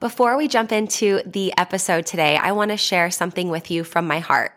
Before 0.00 0.36
we 0.36 0.46
jump 0.46 0.70
into 0.70 1.22
the 1.26 1.52
episode 1.58 2.06
today, 2.06 2.36
I 2.36 2.52
want 2.52 2.70
to 2.70 2.76
share 2.76 3.10
something 3.10 3.48
with 3.48 3.68
you 3.68 3.82
from 3.82 4.06
my 4.06 4.20
heart. 4.20 4.52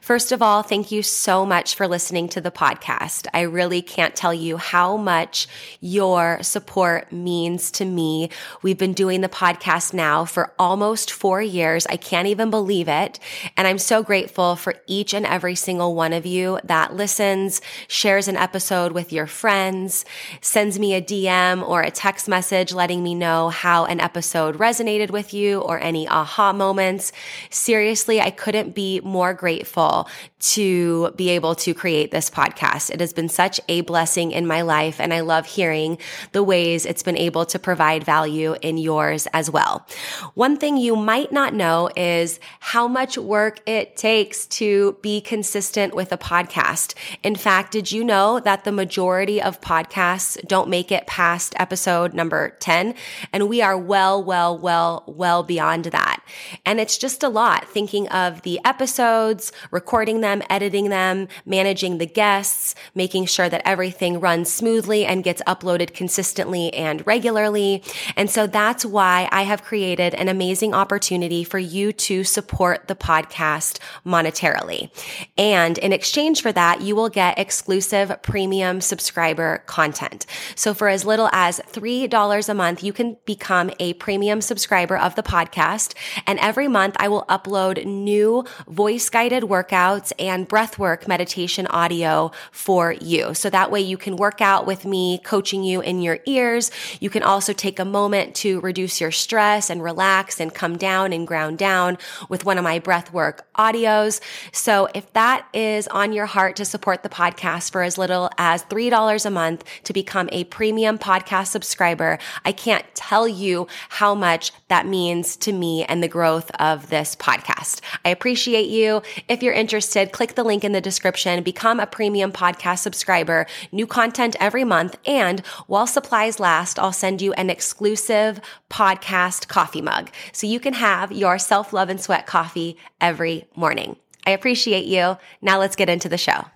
First 0.00 0.32
of 0.32 0.40
all, 0.40 0.62
thank 0.62 0.90
you 0.90 1.02
so 1.02 1.44
much 1.44 1.74
for 1.74 1.86
listening 1.86 2.30
to 2.30 2.40
the 2.40 2.50
podcast. 2.50 3.26
I 3.34 3.42
really 3.42 3.82
can't 3.82 4.16
tell 4.16 4.32
you 4.32 4.56
how 4.56 4.96
much 4.96 5.48
your 5.80 6.42
support 6.42 7.12
means 7.12 7.70
to 7.72 7.84
me. 7.84 8.30
We've 8.62 8.78
been 8.78 8.94
doing 8.94 9.20
the 9.20 9.28
podcast 9.28 9.92
now 9.92 10.24
for 10.24 10.54
almost 10.58 11.12
four 11.12 11.42
years. 11.42 11.86
I 11.88 11.96
can't 11.98 12.28
even 12.28 12.48
believe 12.48 12.88
it. 12.88 13.18
And 13.54 13.68
I'm 13.68 13.78
so 13.78 14.02
grateful 14.02 14.56
for 14.56 14.76
each 14.86 15.12
and 15.12 15.26
every 15.26 15.56
single 15.56 15.94
one 15.94 16.14
of 16.14 16.24
you 16.24 16.58
that 16.64 16.94
listens, 16.94 17.60
shares 17.86 18.28
an 18.28 18.36
episode 18.36 18.92
with 18.92 19.12
your 19.12 19.26
friends, 19.26 20.06
sends 20.40 20.78
me 20.78 20.94
a 20.94 21.02
DM 21.02 21.68
or 21.68 21.82
a 21.82 21.90
text 21.90 22.28
message 22.28 22.72
letting 22.72 23.02
me 23.02 23.14
know 23.14 23.50
how 23.50 23.84
an 23.84 24.00
episode 24.00 24.58
resonated 24.86 25.10
with 25.10 25.34
you 25.34 25.60
or 25.60 25.78
any 25.78 26.08
aha 26.08 26.52
moments. 26.52 27.12
Seriously, 27.50 28.20
I 28.20 28.30
couldn't 28.30 28.74
be 28.74 29.00
more 29.00 29.34
grateful 29.34 30.08
to 30.38 31.10
be 31.12 31.30
able 31.30 31.54
to 31.56 31.74
create 31.74 32.10
this 32.10 32.30
podcast. 32.30 32.90
It 32.90 33.00
has 33.00 33.12
been 33.12 33.28
such 33.28 33.60
a 33.68 33.80
blessing 33.82 34.32
in 34.32 34.46
my 34.46 34.62
life, 34.62 35.00
and 35.00 35.12
I 35.12 35.20
love 35.20 35.46
hearing 35.46 35.98
the 36.32 36.42
ways 36.42 36.86
it's 36.86 37.02
been 37.02 37.16
able 37.16 37.46
to 37.46 37.58
provide 37.58 38.04
value 38.04 38.54
in 38.62 38.78
yours 38.78 39.26
as 39.32 39.50
well. 39.50 39.86
One 40.34 40.56
thing 40.56 40.76
you 40.76 40.94
might 40.94 41.32
not 41.32 41.54
know 41.54 41.90
is 41.96 42.38
how 42.60 42.86
much 42.86 43.18
work 43.18 43.60
it 43.66 43.96
takes 43.96 44.46
to 44.46 44.96
be 45.02 45.20
consistent 45.20 45.94
with 45.94 46.12
a 46.12 46.18
podcast. 46.18 46.94
In 47.22 47.34
fact, 47.34 47.72
did 47.72 47.90
you 47.90 48.04
know 48.04 48.38
that 48.40 48.64
the 48.64 48.72
majority 48.72 49.40
of 49.42 49.60
podcasts 49.60 50.40
don't 50.46 50.68
make 50.68 50.92
it 50.92 51.06
past 51.06 51.54
episode 51.58 52.14
number 52.14 52.50
10? 52.60 52.94
And 53.32 53.48
we 53.48 53.62
are 53.62 53.76
well, 53.76 54.22
well, 54.22 54.56
well, 54.56 54.75
well 55.06 55.42
beyond 55.42 55.86
that. 55.86 56.22
And 56.64 56.80
it's 56.80 56.98
just 56.98 57.22
a 57.22 57.28
lot 57.28 57.68
thinking 57.68 58.08
of 58.08 58.42
the 58.42 58.60
episodes, 58.64 59.52
recording 59.70 60.20
them, 60.20 60.42
editing 60.50 60.88
them, 60.90 61.28
managing 61.44 61.98
the 61.98 62.06
guests, 62.06 62.74
making 62.94 63.26
sure 63.26 63.48
that 63.48 63.62
everything 63.64 64.20
runs 64.20 64.52
smoothly 64.52 65.04
and 65.04 65.24
gets 65.24 65.42
uploaded 65.46 65.94
consistently 65.94 66.72
and 66.74 67.06
regularly. 67.06 67.82
And 68.16 68.30
so 68.30 68.46
that's 68.46 68.84
why 68.84 69.28
I 69.32 69.42
have 69.42 69.62
created 69.62 70.14
an 70.14 70.28
amazing 70.28 70.74
opportunity 70.74 71.44
for 71.44 71.58
you 71.58 71.92
to 71.92 72.24
support 72.24 72.88
the 72.88 72.94
podcast 72.94 73.78
monetarily. 74.04 74.90
And 75.38 75.78
in 75.78 75.92
exchange 75.92 76.42
for 76.42 76.52
that, 76.52 76.80
you 76.80 76.94
will 76.96 77.08
get 77.08 77.38
exclusive 77.38 78.16
premium 78.22 78.80
subscriber 78.80 79.62
content. 79.66 80.26
So 80.54 80.74
for 80.74 80.88
as 80.88 81.04
little 81.04 81.28
as 81.32 81.60
$3 81.72 82.48
a 82.48 82.54
month, 82.54 82.82
you 82.82 82.92
can 82.92 83.16
become 83.24 83.70
a 83.78 83.94
premium 83.94 84.40
subscriber 84.40 84.65
of 84.72 85.14
the 85.14 85.22
podcast. 85.22 85.94
And 86.26 86.38
every 86.38 86.68
month 86.68 86.96
I 86.98 87.08
will 87.08 87.24
upload 87.28 87.84
new 87.84 88.44
voice 88.68 89.08
guided 89.10 89.44
workouts 89.44 89.66
workouts 89.66 90.12
and 90.18 90.48
breathwork 90.48 91.08
meditation 91.08 91.66
audio 91.68 92.30
for 92.50 92.92
you. 92.92 93.34
So 93.34 93.50
that 93.50 93.70
way 93.70 93.80
you 93.80 93.96
can 93.96 94.16
work 94.16 94.40
out 94.40 94.66
with 94.66 94.84
me 94.84 95.18
coaching 95.18 95.64
you 95.64 95.80
in 95.80 96.00
your 96.00 96.18
ears. 96.26 96.70
You 97.00 97.10
can 97.10 97.22
also 97.22 97.52
take 97.52 97.78
a 97.78 97.84
moment 97.84 98.34
to 98.36 98.60
reduce 98.60 99.00
your 99.00 99.10
stress 99.10 99.70
and 99.70 99.82
relax 99.82 100.40
and 100.40 100.52
come 100.52 100.76
down 100.76 101.12
and 101.12 101.26
ground 101.26 101.58
down 101.58 101.98
with 102.28 102.44
one 102.44 102.58
of 102.58 102.64
my 102.64 102.80
breathwork 102.80 103.40
audios. 103.56 104.20
So 104.52 104.88
if 104.94 105.12
that 105.12 105.46
is 105.52 105.88
on 105.88 106.12
your 106.12 106.26
heart 106.26 106.56
to 106.56 106.64
support 106.64 107.02
the 107.02 107.08
podcast 107.08 107.72
for 107.72 107.82
as 107.82 107.98
little 107.98 108.30
as 108.38 108.64
$3 108.64 109.26
a 109.26 109.30
month 109.30 109.64
to 109.84 109.92
become 109.92 110.28
a 110.32 110.44
premium 110.44 110.98
podcast 110.98 111.48
subscriber, 111.48 112.18
I 112.44 112.52
can't 112.52 112.84
tell 112.94 113.26
you 113.26 113.66
how 113.88 114.14
much 114.14 114.45
that 114.68 114.86
means 114.86 115.36
to 115.36 115.52
me 115.52 115.84
and 115.84 116.02
the 116.02 116.08
growth 116.08 116.50
of 116.58 116.88
this 116.90 117.14
podcast. 117.16 117.80
I 118.04 118.10
appreciate 118.10 118.68
you. 118.68 119.02
If 119.28 119.42
you're 119.42 119.54
interested, 119.54 120.12
click 120.12 120.34
the 120.34 120.44
link 120.44 120.64
in 120.64 120.72
the 120.72 120.80
description, 120.80 121.42
become 121.42 121.80
a 121.80 121.86
premium 121.86 122.32
podcast 122.32 122.78
subscriber, 122.78 123.46
new 123.72 123.86
content 123.86 124.36
every 124.40 124.64
month. 124.64 124.96
And 125.06 125.40
while 125.66 125.86
supplies 125.86 126.40
last, 126.40 126.78
I'll 126.78 126.92
send 126.92 127.22
you 127.22 127.32
an 127.34 127.50
exclusive 127.50 128.40
podcast 128.70 129.48
coffee 129.48 129.82
mug 129.82 130.10
so 130.32 130.46
you 130.46 130.60
can 130.60 130.74
have 130.74 131.12
your 131.12 131.38
self 131.38 131.72
love 131.72 131.88
and 131.88 132.00
sweat 132.00 132.26
coffee 132.26 132.76
every 133.00 133.46
morning. 133.54 133.96
I 134.26 134.30
appreciate 134.30 134.86
you. 134.86 135.16
Now 135.40 135.58
let's 135.58 135.76
get 135.76 135.88
into 135.88 136.08
the 136.08 136.18
show. 136.18 136.46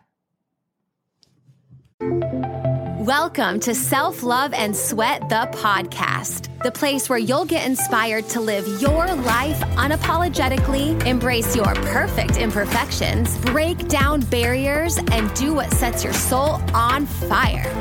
Welcome 3.00 3.60
to 3.60 3.74
Self 3.74 4.22
Love 4.22 4.52
and 4.52 4.76
Sweat, 4.76 5.26
the 5.30 5.48
podcast, 5.52 6.50
the 6.62 6.70
place 6.70 7.08
where 7.08 7.18
you'll 7.18 7.46
get 7.46 7.66
inspired 7.66 8.28
to 8.28 8.42
live 8.42 8.68
your 8.78 9.06
life 9.14 9.58
unapologetically, 9.78 11.06
embrace 11.06 11.56
your 11.56 11.74
perfect 11.76 12.36
imperfections, 12.36 13.38
break 13.38 13.88
down 13.88 14.20
barriers, 14.20 14.98
and 14.98 15.32
do 15.32 15.54
what 15.54 15.70
sets 15.70 16.04
your 16.04 16.12
soul 16.12 16.60
on 16.74 17.06
fire. 17.06 17.72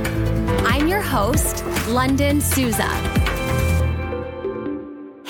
I'm 0.66 0.88
your 0.88 1.02
host, 1.02 1.66
Lunden 1.90 2.42
Souza. 2.42 3.19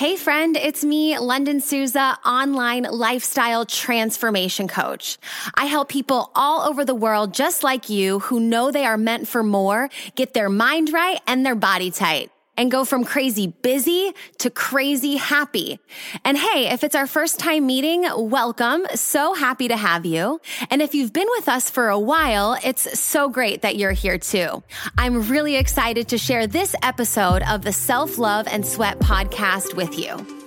Hey 0.00 0.16
friend, 0.16 0.56
it's 0.56 0.82
me, 0.82 1.14
Lunden 1.14 1.60
Souza, 1.60 2.16
online 2.24 2.84
lifestyle 2.84 3.66
transformation 3.66 4.66
coach. 4.66 5.18
I 5.54 5.66
help 5.66 5.90
people 5.90 6.30
all 6.34 6.66
over 6.66 6.86
the 6.86 6.94
world 6.94 7.34
just 7.34 7.62
like 7.62 7.90
you 7.90 8.20
who 8.20 8.40
know 8.40 8.70
they 8.70 8.86
are 8.86 8.96
meant 8.96 9.28
for 9.28 9.42
more, 9.42 9.90
get 10.14 10.32
their 10.32 10.48
mind 10.48 10.90
right 10.94 11.20
and 11.26 11.44
their 11.44 11.54
body 11.54 11.90
tight 11.90 12.30
and 12.60 12.70
go 12.70 12.84
from 12.84 13.04
crazy 13.04 13.46
busy 13.46 14.12
to 14.36 14.50
crazy 14.50 15.16
happy. 15.16 15.80
And 16.26 16.36
hey, 16.36 16.68
if 16.68 16.84
it's 16.84 16.94
our 16.94 17.06
first 17.06 17.38
time 17.38 17.66
meeting, 17.66 18.06
welcome. 18.14 18.84
So 18.94 19.32
happy 19.32 19.68
to 19.68 19.78
have 19.78 20.04
you. 20.04 20.42
And 20.68 20.82
if 20.82 20.94
you've 20.94 21.10
been 21.10 21.28
with 21.38 21.48
us 21.48 21.70
for 21.70 21.88
a 21.88 21.98
while, 21.98 22.58
it's 22.62 23.00
so 23.00 23.30
great 23.30 23.62
that 23.62 23.76
you're 23.76 23.92
here 23.92 24.18
too. 24.18 24.62
I'm 24.98 25.26
really 25.30 25.56
excited 25.56 26.08
to 26.08 26.18
share 26.18 26.46
this 26.46 26.76
episode 26.82 27.42
of 27.44 27.62
the 27.62 27.72
Self 27.72 28.18
Love 28.18 28.46
and 28.46 28.66
Sweat 28.66 28.98
podcast 28.98 29.74
with 29.74 29.98
you. 29.98 30.39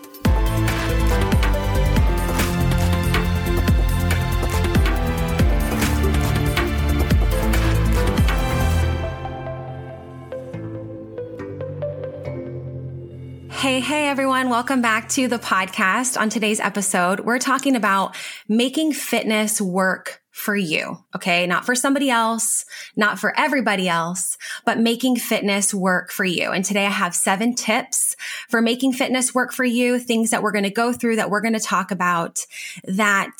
Hey, 13.64 13.80
hey, 13.80 14.10
everyone. 14.10 14.50
Welcome 14.50 14.82
back 14.82 15.08
to 15.12 15.30
the 15.30 15.40
podcast. 15.40 16.20
On 16.20 16.28
today's 16.28 16.60
episode, 16.60 17.22
we're 17.22 17.40
talking 17.40 17.78
about 17.78 18.14
making 18.50 18.92
fitness 18.92 19.62
work 19.62 20.22
for 20.32 20.54
you. 20.54 20.98
Okay. 21.16 21.48
Not 21.48 21.66
for 21.66 21.74
somebody 21.74 22.10
else, 22.10 22.66
not 22.98 23.20
for 23.20 23.34
everybody 23.40 23.88
else, 23.88 24.38
but 24.66 24.80
making 24.80 25.16
fitness 25.16 25.74
work 25.74 26.12
for 26.12 26.26
you. 26.26 26.52
And 26.52 26.66
today 26.66 26.86
I 26.86 26.90
have 26.90 27.16
seven 27.16 27.56
tips 27.56 28.18
for 28.50 28.62
making 28.62 28.92
fitness 28.92 29.34
work 29.34 29.54
for 29.54 29.64
you, 29.64 29.98
things 29.98 30.32
that 30.32 30.44
we're 30.44 30.52
going 30.52 30.66
to 30.66 30.70
go 30.70 30.92
through 30.92 31.16
that 31.16 31.30
we're 31.30 31.40
going 31.40 31.54
to 31.54 31.60
talk 31.62 31.90
about 31.90 32.46
that 32.84 33.32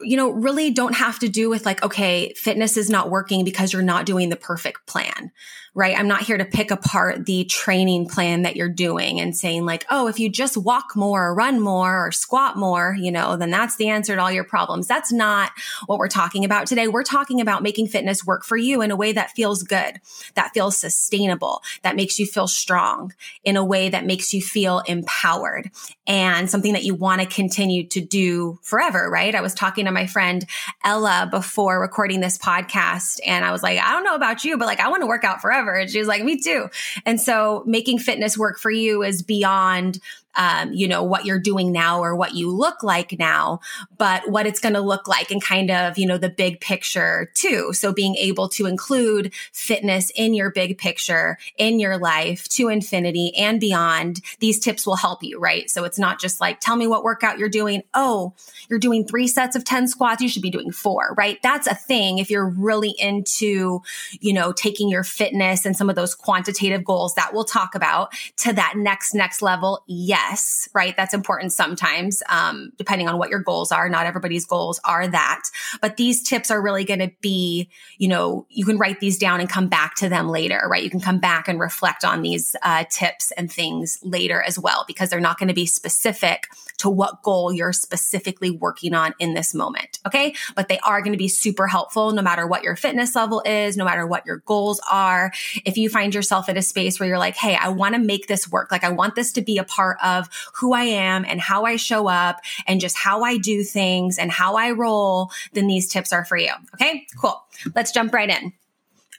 you 0.00 0.16
know, 0.16 0.30
really 0.30 0.70
don't 0.70 0.94
have 0.94 1.18
to 1.20 1.28
do 1.28 1.48
with 1.48 1.64
like, 1.64 1.82
okay, 1.82 2.32
fitness 2.34 2.76
is 2.76 2.90
not 2.90 3.10
working 3.10 3.44
because 3.44 3.72
you're 3.72 3.82
not 3.82 4.04
doing 4.04 4.28
the 4.28 4.36
perfect 4.36 4.86
plan, 4.86 5.32
right? 5.76 5.96
I'm 5.96 6.08
not 6.08 6.22
here 6.22 6.38
to 6.38 6.44
pick 6.46 6.70
apart 6.70 7.26
the 7.26 7.44
training 7.44 8.08
plan 8.08 8.42
that 8.42 8.56
you're 8.56 8.70
doing 8.70 9.20
and 9.20 9.36
saying 9.36 9.66
like, 9.66 9.84
oh, 9.90 10.08
if 10.08 10.18
you 10.18 10.30
just 10.30 10.56
walk 10.56 10.96
more 10.96 11.26
or 11.26 11.34
run 11.34 11.60
more 11.60 12.06
or 12.06 12.10
squat 12.12 12.56
more, 12.56 12.96
you 12.98 13.12
know, 13.12 13.36
then 13.36 13.50
that's 13.50 13.76
the 13.76 13.90
answer 13.90 14.16
to 14.16 14.22
all 14.22 14.32
your 14.32 14.42
problems. 14.42 14.86
That's 14.86 15.12
not 15.12 15.52
what 15.84 15.98
we're 15.98 16.08
talking 16.08 16.46
about 16.46 16.66
today. 16.66 16.88
We're 16.88 17.02
talking 17.02 17.42
about 17.42 17.62
making 17.62 17.88
fitness 17.88 18.24
work 18.24 18.42
for 18.42 18.56
you 18.56 18.80
in 18.80 18.90
a 18.90 18.96
way 18.96 19.12
that 19.12 19.32
feels 19.32 19.62
good, 19.62 20.00
that 20.34 20.54
feels 20.54 20.78
sustainable, 20.78 21.62
that 21.82 21.94
makes 21.94 22.18
you 22.18 22.24
feel 22.24 22.48
strong 22.48 23.12
in 23.44 23.58
a 23.58 23.64
way 23.64 23.90
that 23.90 24.06
makes 24.06 24.32
you 24.32 24.40
feel 24.40 24.78
empowered 24.86 25.70
and 26.06 26.48
something 26.48 26.72
that 26.72 26.84
you 26.84 26.94
want 26.94 27.20
to 27.20 27.26
continue 27.26 27.86
to 27.88 28.00
do 28.00 28.58
forever, 28.62 29.10
right? 29.10 29.34
I 29.34 29.42
was 29.42 29.52
talking 29.52 29.84
to 29.84 29.90
my 29.90 30.06
friend 30.06 30.46
Ella 30.84 31.28
before 31.30 31.78
recording 31.78 32.20
this 32.20 32.38
podcast. 32.38 33.20
And 33.26 33.44
I 33.44 33.52
was 33.52 33.62
like, 33.62 33.78
I 33.78 33.92
don't 33.92 34.04
know 34.04 34.14
about 34.14 34.42
you, 34.42 34.56
but 34.56 34.64
like, 34.64 34.80
I 34.80 34.88
want 34.88 35.02
to 35.02 35.06
work 35.06 35.24
out 35.24 35.42
forever. 35.42 35.65
And 35.74 35.90
she 35.90 35.98
was 35.98 36.08
like, 36.08 36.24
me 36.24 36.38
too. 36.38 36.68
And 37.04 37.20
so 37.20 37.62
making 37.66 37.98
fitness 37.98 38.36
work 38.38 38.58
for 38.58 38.70
you 38.70 39.02
is 39.02 39.22
beyond 39.22 40.00
um, 40.36 40.72
you 40.72 40.86
know, 40.86 41.02
what 41.02 41.24
you're 41.24 41.38
doing 41.38 41.72
now 41.72 42.00
or 42.00 42.14
what 42.14 42.34
you 42.34 42.50
look 42.50 42.82
like 42.82 43.18
now, 43.18 43.60
but 43.96 44.28
what 44.30 44.46
it's 44.46 44.60
going 44.60 44.74
to 44.74 44.80
look 44.80 45.08
like 45.08 45.30
and 45.30 45.42
kind 45.42 45.70
of, 45.70 45.98
you 45.98 46.06
know, 46.06 46.18
the 46.18 46.28
big 46.28 46.60
picture 46.60 47.30
too. 47.34 47.72
So 47.72 47.92
being 47.92 48.16
able 48.16 48.48
to 48.50 48.66
include 48.66 49.32
fitness 49.52 50.10
in 50.14 50.34
your 50.34 50.50
big 50.50 50.78
picture, 50.78 51.38
in 51.56 51.80
your 51.80 51.98
life 51.98 52.48
to 52.50 52.68
infinity 52.68 53.32
and 53.36 53.58
beyond, 53.58 54.20
these 54.40 54.58
tips 54.58 54.86
will 54.86 54.96
help 54.96 55.22
you, 55.22 55.38
right? 55.38 55.70
So 55.70 55.84
it's 55.84 55.98
not 55.98 56.20
just 56.20 56.40
like, 56.40 56.60
tell 56.60 56.76
me 56.76 56.86
what 56.86 57.02
workout 57.02 57.38
you're 57.38 57.48
doing. 57.48 57.82
Oh, 57.94 58.34
you're 58.68 58.78
doing 58.78 59.06
three 59.06 59.26
sets 59.26 59.56
of 59.56 59.64
10 59.64 59.88
squats. 59.88 60.20
You 60.20 60.28
should 60.28 60.42
be 60.42 60.50
doing 60.50 60.70
four, 60.70 61.14
right? 61.16 61.40
That's 61.42 61.66
a 61.66 61.74
thing 61.74 62.18
if 62.18 62.30
you're 62.30 62.48
really 62.48 62.94
into, 62.98 63.82
you 64.20 64.32
know, 64.32 64.52
taking 64.52 64.88
your 64.88 65.04
fitness 65.04 65.64
and 65.64 65.76
some 65.76 65.88
of 65.88 65.96
those 65.96 66.14
quantitative 66.14 66.84
goals 66.84 67.14
that 67.14 67.32
we'll 67.32 67.44
talk 67.44 67.74
about 67.74 68.12
to 68.38 68.52
that 68.52 68.74
next, 68.76 69.14
next 69.14 69.40
level. 69.40 69.82
Yes, 69.86 70.25
right? 70.74 70.96
That's 70.96 71.14
important 71.14 71.52
sometimes, 71.52 72.22
um, 72.28 72.72
depending 72.76 73.08
on 73.08 73.18
what 73.18 73.30
your 73.30 73.40
goals 73.40 73.72
are. 73.72 73.88
Not 73.88 74.06
everybody's 74.06 74.44
goals 74.44 74.80
are 74.84 75.06
that, 75.06 75.42
but 75.80 75.96
these 75.96 76.22
tips 76.22 76.50
are 76.50 76.60
really 76.60 76.84
going 76.84 77.00
to 77.00 77.10
be, 77.20 77.68
you 77.98 78.08
know, 78.08 78.46
you 78.48 78.64
can 78.64 78.78
write 78.78 79.00
these 79.00 79.18
down 79.18 79.40
and 79.40 79.48
come 79.48 79.68
back 79.68 79.94
to 79.96 80.08
them 80.08 80.28
later, 80.28 80.62
right? 80.70 80.82
You 80.82 80.90
can 80.90 81.00
come 81.00 81.18
back 81.18 81.48
and 81.48 81.60
reflect 81.60 82.04
on 82.04 82.22
these 82.22 82.56
uh, 82.62 82.84
tips 82.90 83.32
and 83.32 83.50
things 83.50 83.98
later 84.02 84.42
as 84.42 84.58
well, 84.58 84.84
because 84.86 85.10
they're 85.10 85.20
not 85.20 85.38
going 85.38 85.48
to 85.48 85.54
be 85.54 85.66
specific 85.66 86.46
to 86.78 86.90
what 86.90 87.22
goal 87.22 87.52
you're 87.52 87.72
specifically 87.72 88.50
working 88.50 88.94
on 88.94 89.14
in 89.18 89.34
this 89.34 89.54
moment. 89.54 89.98
Okay. 90.06 90.34
But 90.54 90.68
they 90.68 90.78
are 90.80 91.00
going 91.00 91.12
to 91.12 91.18
be 91.18 91.28
super 91.28 91.66
helpful 91.66 92.12
no 92.12 92.22
matter 92.22 92.46
what 92.46 92.62
your 92.62 92.76
fitness 92.76 93.14
level 93.14 93.42
is, 93.44 93.76
no 93.76 93.84
matter 93.84 94.06
what 94.06 94.26
your 94.26 94.38
goals 94.38 94.80
are. 94.90 95.32
If 95.64 95.76
you 95.76 95.88
find 95.88 96.14
yourself 96.14 96.48
in 96.48 96.56
a 96.56 96.62
space 96.62 96.98
where 96.98 97.08
you're 97.08 97.18
like, 97.18 97.36
Hey, 97.36 97.56
I 97.56 97.68
want 97.68 97.94
to 97.94 98.00
make 98.00 98.26
this 98.26 98.50
work. 98.50 98.70
Like 98.70 98.84
I 98.84 98.90
want 98.90 99.14
this 99.14 99.32
to 99.32 99.42
be 99.42 99.58
a 99.58 99.64
part 99.64 99.98
of 100.02 100.15
who 100.54 100.72
I 100.72 100.84
am 100.84 101.24
and 101.24 101.40
how 101.40 101.64
I 101.64 101.76
show 101.76 102.08
up 102.08 102.40
and 102.66 102.80
just 102.80 102.96
how 102.96 103.22
I 103.22 103.38
do 103.38 103.62
things 103.62 104.18
and 104.18 104.30
how 104.30 104.56
I 104.56 104.70
roll, 104.70 105.30
then 105.52 105.66
these 105.66 105.88
tips 105.88 106.12
are 106.12 106.24
for 106.24 106.36
you. 106.36 106.52
Okay. 106.74 107.06
Cool. 107.20 107.40
Let's 107.74 107.92
jump 107.92 108.12
right 108.12 108.30
in. 108.30 108.52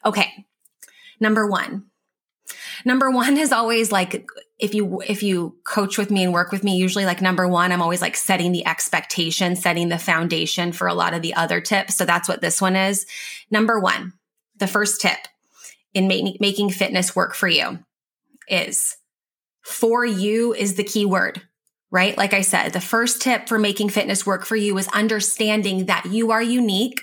Okay. 0.06 0.46
Number 1.20 1.48
one. 1.48 1.86
Number 2.86 3.10
one 3.12 3.38
is 3.38 3.52
always 3.52 3.92
like 3.92 4.26
if 4.60 4.74
you 4.74 5.02
if 5.06 5.24
you 5.24 5.56
coach 5.64 5.98
with 5.98 6.10
me 6.10 6.24
and 6.24 6.34
work 6.34 6.52
with 6.52 6.64
me 6.64 6.78
usually 6.78 7.06
like 7.06 7.22
number 7.22 7.48
1 7.48 7.72
I'm 7.72 7.82
always 7.82 8.02
like 8.02 8.16
setting 8.16 8.52
the 8.52 8.66
expectation 8.66 9.56
setting 9.56 9.90
the 9.90 10.00
foundation 10.00 10.72
for 10.72 10.88
a 10.88 10.94
lot 10.94 11.14
of 11.14 11.22
the 11.22 11.36
other 11.36 11.62
tips 11.62 11.96
so 11.96 12.06
that's 12.06 12.28
what 12.28 12.42
this 12.42 12.62
one 12.62 12.76
is 12.76 13.06
number 13.52 13.80
1 13.80 14.14
the 14.58 14.68
first 14.68 15.02
tip 15.02 15.18
in 15.94 16.08
making 16.08 16.70
fitness 16.70 17.16
work 17.16 17.36
for 17.36 17.48
you 17.48 17.80
is 18.48 18.98
for 19.68 20.06
you 20.06 20.54
is 20.54 20.76
the 20.76 20.84
key 20.84 21.06
word 21.06 21.42
right? 21.90 22.18
Like 22.18 22.34
I 22.34 22.42
said, 22.42 22.74
the 22.74 22.82
first 22.82 23.22
tip 23.22 23.48
for 23.48 23.58
making 23.58 23.90
fitness 23.90 24.26
work 24.26 24.46
for 24.46 24.56
you 24.56 24.78
is 24.78 24.88
understanding 24.90 25.86
that 25.86 26.06
you 26.06 26.32
are 26.32 26.42
unique. 26.42 27.02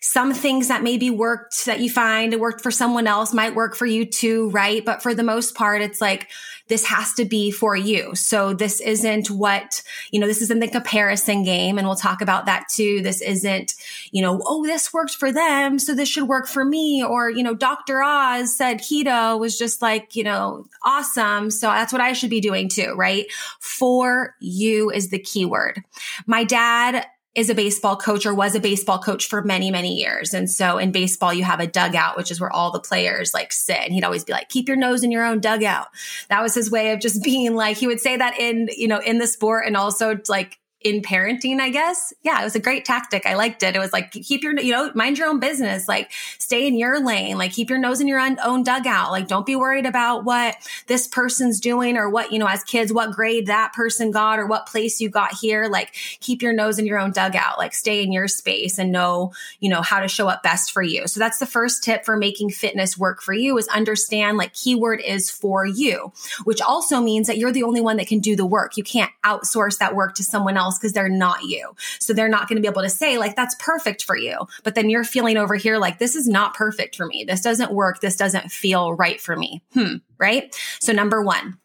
Some 0.00 0.32
things 0.32 0.68
that 0.68 0.82
maybe 0.84 1.10
worked 1.10 1.66
that 1.66 1.80
you 1.80 1.90
find 1.90 2.38
worked 2.38 2.60
for 2.60 2.70
someone 2.70 3.06
else 3.06 3.34
might 3.34 3.56
work 3.56 3.74
for 3.74 3.86
you 3.86 4.04
too, 4.04 4.50
right? 4.50 4.84
But 4.84 5.02
for 5.02 5.14
the 5.14 5.24
most 5.24 5.56
part, 5.56 5.82
it's 5.82 6.00
like 6.00 6.28
this 6.70 6.86
has 6.86 7.12
to 7.14 7.24
be 7.26 7.50
for 7.50 7.76
you. 7.76 8.14
So 8.14 8.54
this 8.54 8.80
isn't 8.80 9.28
what, 9.28 9.82
you 10.10 10.20
know, 10.20 10.26
this 10.26 10.40
isn't 10.40 10.60
the 10.60 10.68
comparison 10.68 11.42
game. 11.42 11.76
And 11.76 11.86
we'll 11.86 11.96
talk 11.96 12.22
about 12.22 12.46
that 12.46 12.66
too. 12.72 13.02
This 13.02 13.20
isn't, 13.20 13.74
you 14.12 14.22
know, 14.22 14.40
oh, 14.46 14.64
this 14.64 14.92
worked 14.92 15.16
for 15.16 15.32
them. 15.32 15.78
So 15.80 15.94
this 15.94 16.08
should 16.08 16.28
work 16.28 16.46
for 16.46 16.64
me. 16.64 17.04
Or, 17.04 17.28
you 17.28 17.42
know, 17.42 17.54
Dr. 17.54 18.02
Oz 18.02 18.56
said 18.56 18.78
keto 18.78 19.38
was 19.38 19.58
just 19.58 19.82
like, 19.82 20.14
you 20.14 20.24
know, 20.24 20.66
awesome. 20.84 21.50
So 21.50 21.66
that's 21.66 21.92
what 21.92 22.00
I 22.00 22.12
should 22.12 22.30
be 22.30 22.40
doing 22.40 22.68
too, 22.68 22.94
right? 22.94 23.26
For 23.58 24.36
you 24.38 24.90
is 24.90 25.10
the 25.10 25.18
keyword. 25.18 25.82
My 26.26 26.44
dad 26.44 27.04
is 27.34 27.48
a 27.48 27.54
baseball 27.54 27.96
coach 27.96 28.26
or 28.26 28.34
was 28.34 28.54
a 28.54 28.60
baseball 28.60 28.98
coach 28.98 29.26
for 29.26 29.42
many, 29.42 29.70
many 29.70 29.94
years. 29.94 30.34
And 30.34 30.50
so 30.50 30.78
in 30.78 30.90
baseball, 30.90 31.32
you 31.32 31.44
have 31.44 31.60
a 31.60 31.66
dugout, 31.66 32.16
which 32.16 32.30
is 32.30 32.40
where 32.40 32.52
all 32.52 32.72
the 32.72 32.80
players 32.80 33.32
like 33.32 33.52
sit. 33.52 33.78
And 33.78 33.92
he'd 33.92 34.04
always 34.04 34.24
be 34.24 34.32
like, 34.32 34.48
keep 34.48 34.66
your 34.66 34.76
nose 34.76 35.04
in 35.04 35.12
your 35.12 35.24
own 35.24 35.40
dugout. 35.40 35.88
That 36.28 36.42
was 36.42 36.54
his 36.54 36.70
way 36.70 36.92
of 36.92 37.00
just 37.00 37.22
being 37.24 37.54
like, 37.54 37.76
he 37.76 37.86
would 37.86 38.00
say 38.00 38.16
that 38.16 38.38
in, 38.38 38.68
you 38.76 38.88
know, 38.88 38.98
in 38.98 39.18
the 39.18 39.26
sport 39.26 39.66
and 39.66 39.76
also 39.76 40.18
like 40.28 40.59
in 40.82 41.02
parenting, 41.02 41.60
I 41.60 41.68
guess. 41.68 42.14
Yeah, 42.22 42.40
it 42.40 42.44
was 42.44 42.54
a 42.54 42.60
great 42.60 42.86
tactic. 42.86 43.26
I 43.26 43.34
liked 43.34 43.62
it. 43.62 43.76
It 43.76 43.78
was 43.78 43.92
like, 43.92 44.12
keep 44.12 44.42
your, 44.42 44.58
you 44.58 44.72
know, 44.72 44.90
mind 44.94 45.18
your 45.18 45.28
own 45.28 45.38
business, 45.38 45.86
like 45.86 46.10
stay 46.38 46.66
in 46.66 46.78
your 46.78 47.04
lane, 47.04 47.36
like 47.36 47.52
keep 47.52 47.68
your 47.68 47.78
nose 47.78 48.00
in 48.00 48.08
your 48.08 48.18
own, 48.18 48.62
dugout. 48.62 49.10
Like 49.10 49.28
don't 49.28 49.46
be 49.46 49.56
worried 49.56 49.86
about 49.86 50.24
what 50.24 50.56
this 50.86 51.06
person's 51.06 51.60
doing 51.60 51.96
or 51.96 52.08
what, 52.08 52.32
you 52.32 52.38
know, 52.38 52.46
as 52.46 52.62
kids, 52.64 52.92
what 52.92 53.12
grade 53.12 53.46
that 53.46 53.72
person 53.72 54.10
got 54.10 54.38
or 54.38 54.46
what 54.46 54.66
place 54.66 55.00
you 55.00 55.08
got 55.08 55.34
here. 55.34 55.66
Like 55.66 55.94
keep 56.20 56.42
your 56.42 56.52
nose 56.52 56.78
in 56.78 56.86
your 56.86 56.98
own 56.98 57.12
dugout, 57.12 57.58
like 57.58 57.74
stay 57.74 58.02
in 58.02 58.12
your 58.12 58.28
space 58.28 58.78
and 58.78 58.92
know, 58.92 59.32
you 59.60 59.68
know, 59.68 59.82
how 59.82 60.00
to 60.00 60.08
show 60.08 60.28
up 60.28 60.42
best 60.42 60.72
for 60.72 60.82
you. 60.82 61.06
So 61.08 61.20
that's 61.20 61.38
the 61.38 61.46
first 61.46 61.84
tip 61.84 62.04
for 62.04 62.16
making 62.16 62.50
fitness 62.50 62.96
work 62.96 63.22
for 63.22 63.32
you 63.32 63.56
is 63.58 63.68
understand 63.68 64.38
like 64.38 64.54
keyword 64.54 65.00
is 65.00 65.30
for 65.30 65.66
you, 65.66 66.12
which 66.44 66.60
also 66.60 67.00
means 67.00 67.26
that 67.26 67.38
you're 67.38 67.52
the 67.52 67.64
only 67.64 67.80
one 67.80 67.96
that 67.96 68.06
can 68.06 68.20
do 68.20 68.36
the 68.36 68.46
work. 68.46 68.76
You 68.76 68.84
can't 68.84 69.10
outsource 69.24 69.78
that 69.78 69.94
work 69.94 70.14
to 70.16 70.24
someone 70.24 70.56
else 70.56 70.69
else 70.70 70.78
because 70.78 70.92
they're 70.92 71.08
not 71.08 71.42
you. 71.42 71.74
So 71.98 72.12
they're 72.12 72.28
not 72.28 72.48
going 72.48 72.56
to 72.56 72.62
be 72.62 72.68
able 72.68 72.82
to 72.82 72.88
say 72.88 73.18
like, 73.18 73.34
that's 73.34 73.56
perfect 73.56 74.04
for 74.04 74.16
you. 74.16 74.38
But 74.62 74.74
then 74.74 74.88
you're 74.88 75.04
feeling 75.04 75.36
over 75.36 75.56
here 75.56 75.78
like, 75.78 75.98
this 75.98 76.14
is 76.14 76.28
not 76.28 76.54
perfect 76.54 76.96
for 76.96 77.06
me. 77.06 77.24
This 77.24 77.40
doesn't 77.40 77.72
work. 77.72 78.00
This 78.00 78.16
doesn't 78.16 78.52
feel 78.52 78.94
right 78.94 79.20
for 79.20 79.36
me. 79.36 79.62
Hmm. 79.74 79.96
Right. 80.18 80.54
So 80.78 80.92
number 80.92 81.22
one, 81.22 81.58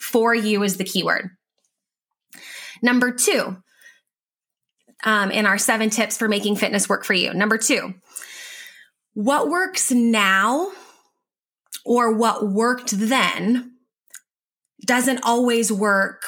for 0.00 0.34
you 0.34 0.62
is 0.62 0.76
the 0.76 0.84
keyword. 0.84 1.30
Number 2.80 3.12
two, 3.12 3.56
um, 5.04 5.30
in 5.30 5.46
our 5.46 5.58
seven 5.58 5.90
tips 5.90 6.16
for 6.16 6.28
making 6.28 6.56
fitness 6.56 6.88
work 6.88 7.04
for 7.04 7.14
you. 7.14 7.34
Number 7.34 7.58
two, 7.58 7.94
what 9.14 9.48
works 9.48 9.90
now 9.90 10.70
or 11.84 12.14
what 12.14 12.46
worked 12.46 12.90
then 12.92 13.72
doesn't 14.84 15.20
always 15.24 15.72
work 15.72 16.22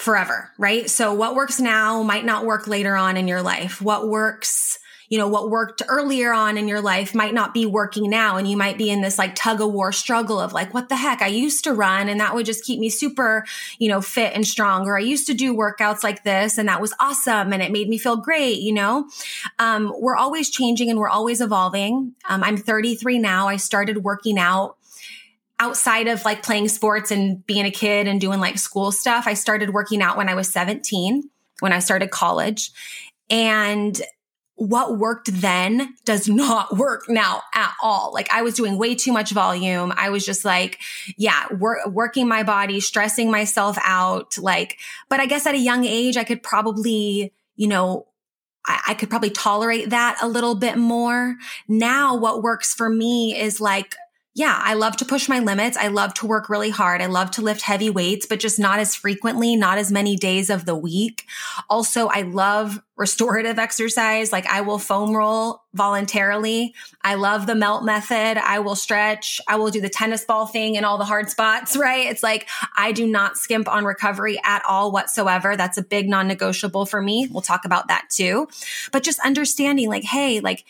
forever, 0.00 0.50
right? 0.56 0.88
So 0.88 1.12
what 1.12 1.34
works 1.34 1.60
now 1.60 2.02
might 2.02 2.24
not 2.24 2.46
work 2.46 2.66
later 2.66 2.96
on 2.96 3.18
in 3.18 3.28
your 3.28 3.42
life. 3.42 3.82
What 3.82 4.08
works, 4.08 4.78
you 5.10 5.18
know, 5.18 5.28
what 5.28 5.50
worked 5.50 5.82
earlier 5.88 6.32
on 6.32 6.56
in 6.56 6.68
your 6.68 6.80
life 6.80 7.14
might 7.14 7.34
not 7.34 7.52
be 7.52 7.66
working 7.66 8.08
now. 8.08 8.38
And 8.38 8.48
you 8.48 8.56
might 8.56 8.78
be 8.78 8.88
in 8.88 9.02
this 9.02 9.18
like 9.18 9.34
tug 9.34 9.60
of 9.60 9.70
war 9.70 9.92
struggle 9.92 10.40
of 10.40 10.54
like, 10.54 10.72
what 10.72 10.88
the 10.88 10.96
heck? 10.96 11.20
I 11.20 11.26
used 11.26 11.64
to 11.64 11.74
run 11.74 12.08
and 12.08 12.18
that 12.18 12.34
would 12.34 12.46
just 12.46 12.64
keep 12.64 12.80
me 12.80 12.88
super, 12.88 13.44
you 13.78 13.88
know, 13.88 14.00
fit 14.00 14.32
and 14.34 14.46
strong. 14.46 14.86
Or 14.86 14.96
I 14.96 15.02
used 15.02 15.26
to 15.26 15.34
do 15.34 15.54
workouts 15.54 16.02
like 16.02 16.24
this 16.24 16.56
and 16.56 16.66
that 16.68 16.80
was 16.80 16.94
awesome. 16.98 17.52
And 17.52 17.62
it 17.62 17.70
made 17.70 17.88
me 17.88 17.98
feel 17.98 18.16
great. 18.16 18.60
You 18.60 18.72
know, 18.72 19.06
um, 19.58 19.92
we're 19.98 20.16
always 20.16 20.48
changing 20.48 20.88
and 20.88 20.98
we're 20.98 21.10
always 21.10 21.42
evolving. 21.42 22.14
Um, 22.26 22.42
I'm 22.42 22.56
33 22.56 23.18
now. 23.18 23.48
I 23.48 23.56
started 23.56 24.02
working 24.02 24.38
out 24.38 24.76
outside 25.60 26.08
of 26.08 26.24
like 26.24 26.42
playing 26.42 26.68
sports 26.68 27.10
and 27.10 27.46
being 27.46 27.66
a 27.66 27.70
kid 27.70 28.08
and 28.08 28.20
doing 28.20 28.40
like 28.40 28.58
school 28.58 28.90
stuff, 28.90 29.26
I 29.26 29.34
started 29.34 29.70
working 29.70 30.00
out 30.00 30.16
when 30.16 30.28
I 30.28 30.34
was 30.34 30.48
17, 30.48 31.28
when 31.60 31.72
I 31.72 31.78
started 31.78 32.10
college. 32.10 32.72
And 33.28 34.00
what 34.56 34.98
worked 34.98 35.28
then 35.32 35.94
does 36.04 36.28
not 36.28 36.76
work 36.76 37.08
now 37.08 37.42
at 37.54 37.72
all. 37.82 38.12
Like 38.12 38.32
I 38.32 38.42
was 38.42 38.54
doing 38.54 38.78
way 38.78 38.94
too 38.94 39.12
much 39.12 39.32
volume. 39.32 39.92
I 39.96 40.08
was 40.08 40.24
just 40.24 40.44
like, 40.44 40.80
yeah, 41.16 41.46
wor- 41.52 41.88
working 41.88 42.26
my 42.26 42.42
body, 42.42 42.80
stressing 42.80 43.30
myself 43.30 43.76
out. 43.84 44.38
Like, 44.38 44.78
but 45.10 45.20
I 45.20 45.26
guess 45.26 45.46
at 45.46 45.54
a 45.54 45.58
young 45.58 45.84
age, 45.84 46.16
I 46.16 46.24
could 46.24 46.42
probably, 46.42 47.32
you 47.56 47.68
know, 47.68 48.06
I, 48.64 48.80
I 48.88 48.94
could 48.94 49.10
probably 49.10 49.30
tolerate 49.30 49.90
that 49.90 50.18
a 50.22 50.28
little 50.28 50.54
bit 50.54 50.78
more. 50.78 51.36
Now 51.68 52.16
what 52.16 52.42
works 52.42 52.74
for 52.74 52.88
me 52.88 53.38
is 53.38 53.60
like 53.60 53.94
yeah, 54.32 54.56
I 54.62 54.74
love 54.74 54.96
to 54.98 55.04
push 55.04 55.28
my 55.28 55.40
limits. 55.40 55.76
I 55.76 55.88
love 55.88 56.14
to 56.14 56.26
work 56.26 56.48
really 56.48 56.70
hard. 56.70 57.02
I 57.02 57.06
love 57.06 57.32
to 57.32 57.42
lift 57.42 57.62
heavy 57.62 57.90
weights, 57.90 58.26
but 58.26 58.38
just 58.38 58.60
not 58.60 58.78
as 58.78 58.94
frequently, 58.94 59.56
not 59.56 59.76
as 59.76 59.90
many 59.90 60.14
days 60.14 60.50
of 60.50 60.66
the 60.66 60.76
week. 60.76 61.24
Also, 61.68 62.06
I 62.06 62.22
love 62.22 62.80
restorative 62.96 63.58
exercise. 63.58 64.30
Like 64.30 64.46
I 64.46 64.60
will 64.60 64.78
foam 64.78 65.16
roll 65.16 65.64
voluntarily. 65.74 66.74
I 67.02 67.16
love 67.16 67.48
the 67.48 67.56
melt 67.56 67.84
method. 67.84 68.38
I 68.38 68.60
will 68.60 68.76
stretch. 68.76 69.40
I 69.48 69.56
will 69.56 69.70
do 69.70 69.80
the 69.80 69.88
tennis 69.88 70.24
ball 70.24 70.46
thing 70.46 70.76
in 70.76 70.84
all 70.84 70.96
the 70.96 71.04
hard 71.04 71.28
spots, 71.28 71.76
right? 71.76 72.06
It's 72.06 72.22
like 72.22 72.48
I 72.76 72.92
do 72.92 73.08
not 73.08 73.36
skimp 73.36 73.68
on 73.68 73.84
recovery 73.84 74.40
at 74.44 74.62
all 74.64 74.92
whatsoever. 74.92 75.56
That's 75.56 75.76
a 75.76 75.82
big 75.82 76.08
non 76.08 76.28
negotiable 76.28 76.86
for 76.86 77.02
me. 77.02 77.28
We'll 77.28 77.42
talk 77.42 77.64
about 77.64 77.88
that 77.88 78.08
too. 78.10 78.46
But 78.92 79.02
just 79.02 79.18
understanding 79.20 79.88
like, 79.88 80.04
hey, 80.04 80.38
like, 80.38 80.64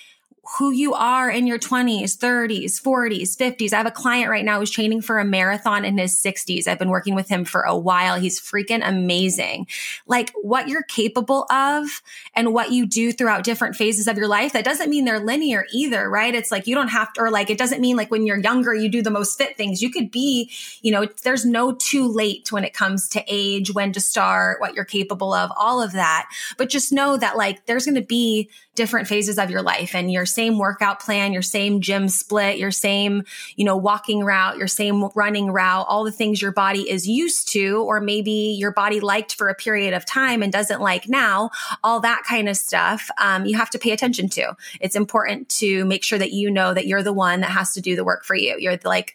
who 0.59 0.71
you 0.71 0.95
are 0.95 1.31
in 1.31 1.47
your 1.47 1.59
20s, 1.59 2.17
30s, 2.17 2.81
40s, 2.81 3.37
50s. 3.37 3.73
I 3.73 3.77
have 3.77 3.87
a 3.87 3.91
client 3.91 4.31
right 4.31 4.45
now 4.45 4.59
who's 4.59 4.71
training 4.71 5.03
for 5.03 5.19
a 5.19 5.25
marathon 5.25 5.85
in 5.85 5.99
his 5.99 6.17
60s. 6.21 6.67
I've 6.67 6.79
been 6.79 6.89
working 6.89 7.15
with 7.15 7.29
him 7.29 7.45
for 7.45 7.63
a 7.63 7.77
while. 7.77 8.19
He's 8.19 8.41
freaking 8.41 8.87
amazing. 8.87 9.67
Like 10.07 10.33
what 10.43 10.69
you're 10.69 10.83
capable 10.83 11.45
of 11.51 12.03
and 12.35 12.55
what 12.55 12.73
you 12.73 12.87
do 12.87 13.13
throughout 13.13 13.45
different 13.45 13.77
phases 13.77 14.09
of 14.09 14.17
your 14.17 14.29
life, 14.29 14.53
that 14.55 14.65
doesn't 14.65 14.91
mean 14.91 15.05
they're 15.05 15.21
linear 15.21 15.67
either, 15.73 16.09
right? 16.09 16.35
It's 16.35 16.51
like 16.51 16.67
you 16.67 16.75
don't 16.75 16.89
have 16.89 17.13
to, 17.15 17.23
or 17.23 17.31
like 17.31 17.51
it 17.51 17.59
doesn't 17.59 17.81
mean 17.81 17.97
like 17.97 18.11
when 18.11 18.27
you're 18.27 18.39
younger, 18.39 18.75
you 18.75 18.89
do 18.89 19.03
the 19.03 19.11
most 19.11 19.37
fit 19.37 19.57
things. 19.57 19.83
You 19.83 19.91
could 19.91 20.11
be, 20.11 20.51
you 20.83 20.91
know, 20.91 21.07
there's 21.23 21.45
no 21.45 21.73
too 21.73 22.09
late 22.09 22.51
when 22.51 22.65
it 22.65 22.73
comes 22.73 23.09
to 23.11 23.23
age, 23.29 23.73
when 23.75 23.93
to 23.93 24.01
start, 24.01 24.61
what 24.61 24.75
you're 24.75 24.85
capable 24.85 25.35
of, 25.35 25.53
all 25.57 25.83
of 25.83 25.93
that. 25.93 26.29
But 26.57 26.71
just 26.71 26.93
know 26.93 27.17
that 27.19 27.37
like 27.37 27.67
there's 27.67 27.85
going 27.85 27.95
to 27.95 28.01
be 28.01 28.49
different 28.81 29.07
phases 29.07 29.39
of 29.39 29.51
your 29.51 29.61
life 29.61 29.95
and 29.95 30.11
your 30.11 30.25
same 30.25 30.57
workout 30.57 31.01
plan, 31.01 31.35
your 31.35 31.43
same 31.43 31.83
gym 31.83 32.09
split, 32.09 32.57
your 32.57 32.71
same, 32.71 33.25
you 33.55 33.63
know, 33.63 33.77
walking 33.77 34.25
route, 34.25 34.57
your 34.57 34.67
same 34.67 35.05
running 35.15 35.51
route, 35.51 35.85
all 35.87 36.03
the 36.03 36.11
things 36.11 36.41
your 36.41 36.51
body 36.51 36.89
is 36.89 37.07
used 37.07 37.47
to, 37.53 37.85
or 37.85 38.01
maybe 38.01 38.57
your 38.59 38.73
body 38.73 38.99
liked 38.99 39.35
for 39.35 39.51
a 39.51 39.55
period 39.55 39.93
of 39.93 40.07
time 40.07 40.43
and 40.43 40.51
doesn't 40.51 40.81
like 40.81 41.11
now, 41.11 41.51
all 41.85 42.01
that 42.01 42.23
kind 42.27 42.49
of 42.49 42.57
stuff, 42.57 43.11
um, 43.19 43.45
you 43.45 43.55
have 43.55 43.69
to 43.69 43.79
pay 43.79 43.91
attention 43.91 44.31
to. 44.31 44.57
It's 44.81 44.97
important 44.97 45.51
to 45.59 45.85
make 45.85 46.03
sure 46.03 46.19
that 46.19 46.33
you 46.33 46.51
know 46.51 46.73
that 46.73 46.87
you're 46.87 47.03
the 47.03 47.13
one 47.13 47.43
that 47.43 47.51
has 47.51 47.75
to 47.75 47.83
do 47.83 47.97
the 47.97 48.05
work 48.05 48.25
for 48.25 48.35
you. 48.35 48.57
You're 48.59 48.79
like, 48.83 49.15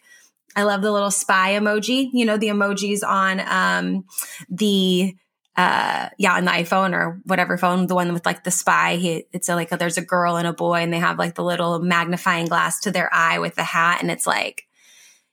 I 0.54 0.62
love 0.62 0.80
the 0.80 0.92
little 0.92 1.10
spy 1.10 1.54
emoji, 1.54 2.08
you 2.12 2.24
know, 2.24 2.36
the 2.36 2.50
emojis 2.50 3.02
on 3.02 3.40
um, 3.40 4.04
the 4.48 5.16
uh 5.56 6.08
yeah 6.18 6.34
on 6.34 6.44
the 6.44 6.50
iphone 6.52 6.92
or 6.92 7.20
whatever 7.24 7.56
phone 7.56 7.86
the 7.86 7.94
one 7.94 8.12
with 8.12 8.26
like 8.26 8.44
the 8.44 8.50
spy. 8.50 8.96
He, 8.96 9.26
it's 9.32 9.48
a, 9.48 9.54
like 9.54 9.72
a, 9.72 9.76
there's 9.76 9.98
a 9.98 10.02
girl 10.02 10.36
and 10.36 10.46
a 10.46 10.52
boy 10.52 10.76
and 10.76 10.92
they 10.92 10.98
have 10.98 11.18
like 11.18 11.34
the 11.34 11.44
little 11.44 11.78
magnifying 11.78 12.46
glass 12.46 12.80
to 12.80 12.90
their 12.90 13.12
eye 13.12 13.38
with 13.38 13.54
the 13.54 13.64
hat 13.64 14.02
and 14.02 14.10
it's 14.10 14.26
like 14.26 14.66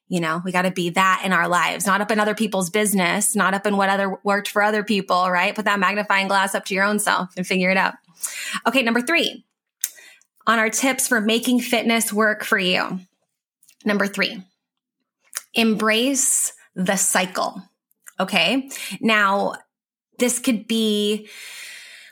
you 0.08 0.20
know 0.20 0.42
we 0.46 0.52
got 0.52 0.64
to 0.64 0.72
be 0.72 0.92
that 0.92 1.24
in 1.26 1.34
our 1.34 1.48
lives. 1.48 1.86
Not 1.86 2.02
up 2.02 2.12
in 2.12 2.20
other 2.20 2.36
people's 2.36 2.70
business 2.70 3.36
not 3.36 3.54
up 3.54 3.66
in 3.66 3.78
what 3.78 3.90
other 3.90 4.18
worked 4.24 4.50
for 4.50 4.62
other 4.62 4.84
people 4.84 5.30
right? 5.30 5.56
Put 5.56 5.66
that 5.66 5.80
magnifying 5.80 6.28
glass 6.28 6.56
up 6.56 6.66
to 6.66 6.74
your 6.74 6.86
own 6.86 7.00
self 7.00 7.36
and 7.36 7.46
figure 7.46 7.70
it 7.70 7.78
out. 7.78 7.96
Okay 8.68 8.82
number 8.82 9.02
three. 9.02 9.46
On 10.46 10.60
our 10.60 10.70
tips 10.70 11.08
for 11.08 11.22
making 11.22 11.62
fitness 11.62 12.12
work 12.12 12.44
for 12.44 12.58
you. 12.58 13.00
Number 13.86 14.08
three. 14.08 14.44
Embrace 15.54 16.54
the 16.76 16.96
cycle 16.96 17.62
okay? 18.20 18.70
Now 19.02 19.56
this 20.24 20.40
could 20.40 20.68
be 20.70 21.28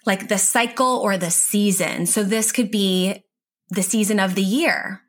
like 0.05 0.27
the 0.27 0.37
cycle 0.37 0.97
or 0.97 1.17
the 1.17 1.31
season. 1.31 2.05
So 2.05 2.23
this 2.23 2.51
could 2.51 2.69
be 2.69 3.23
the 3.69 3.83
season 3.83 4.19
of 4.19 4.35
the 4.35 4.43
year, 4.43 5.01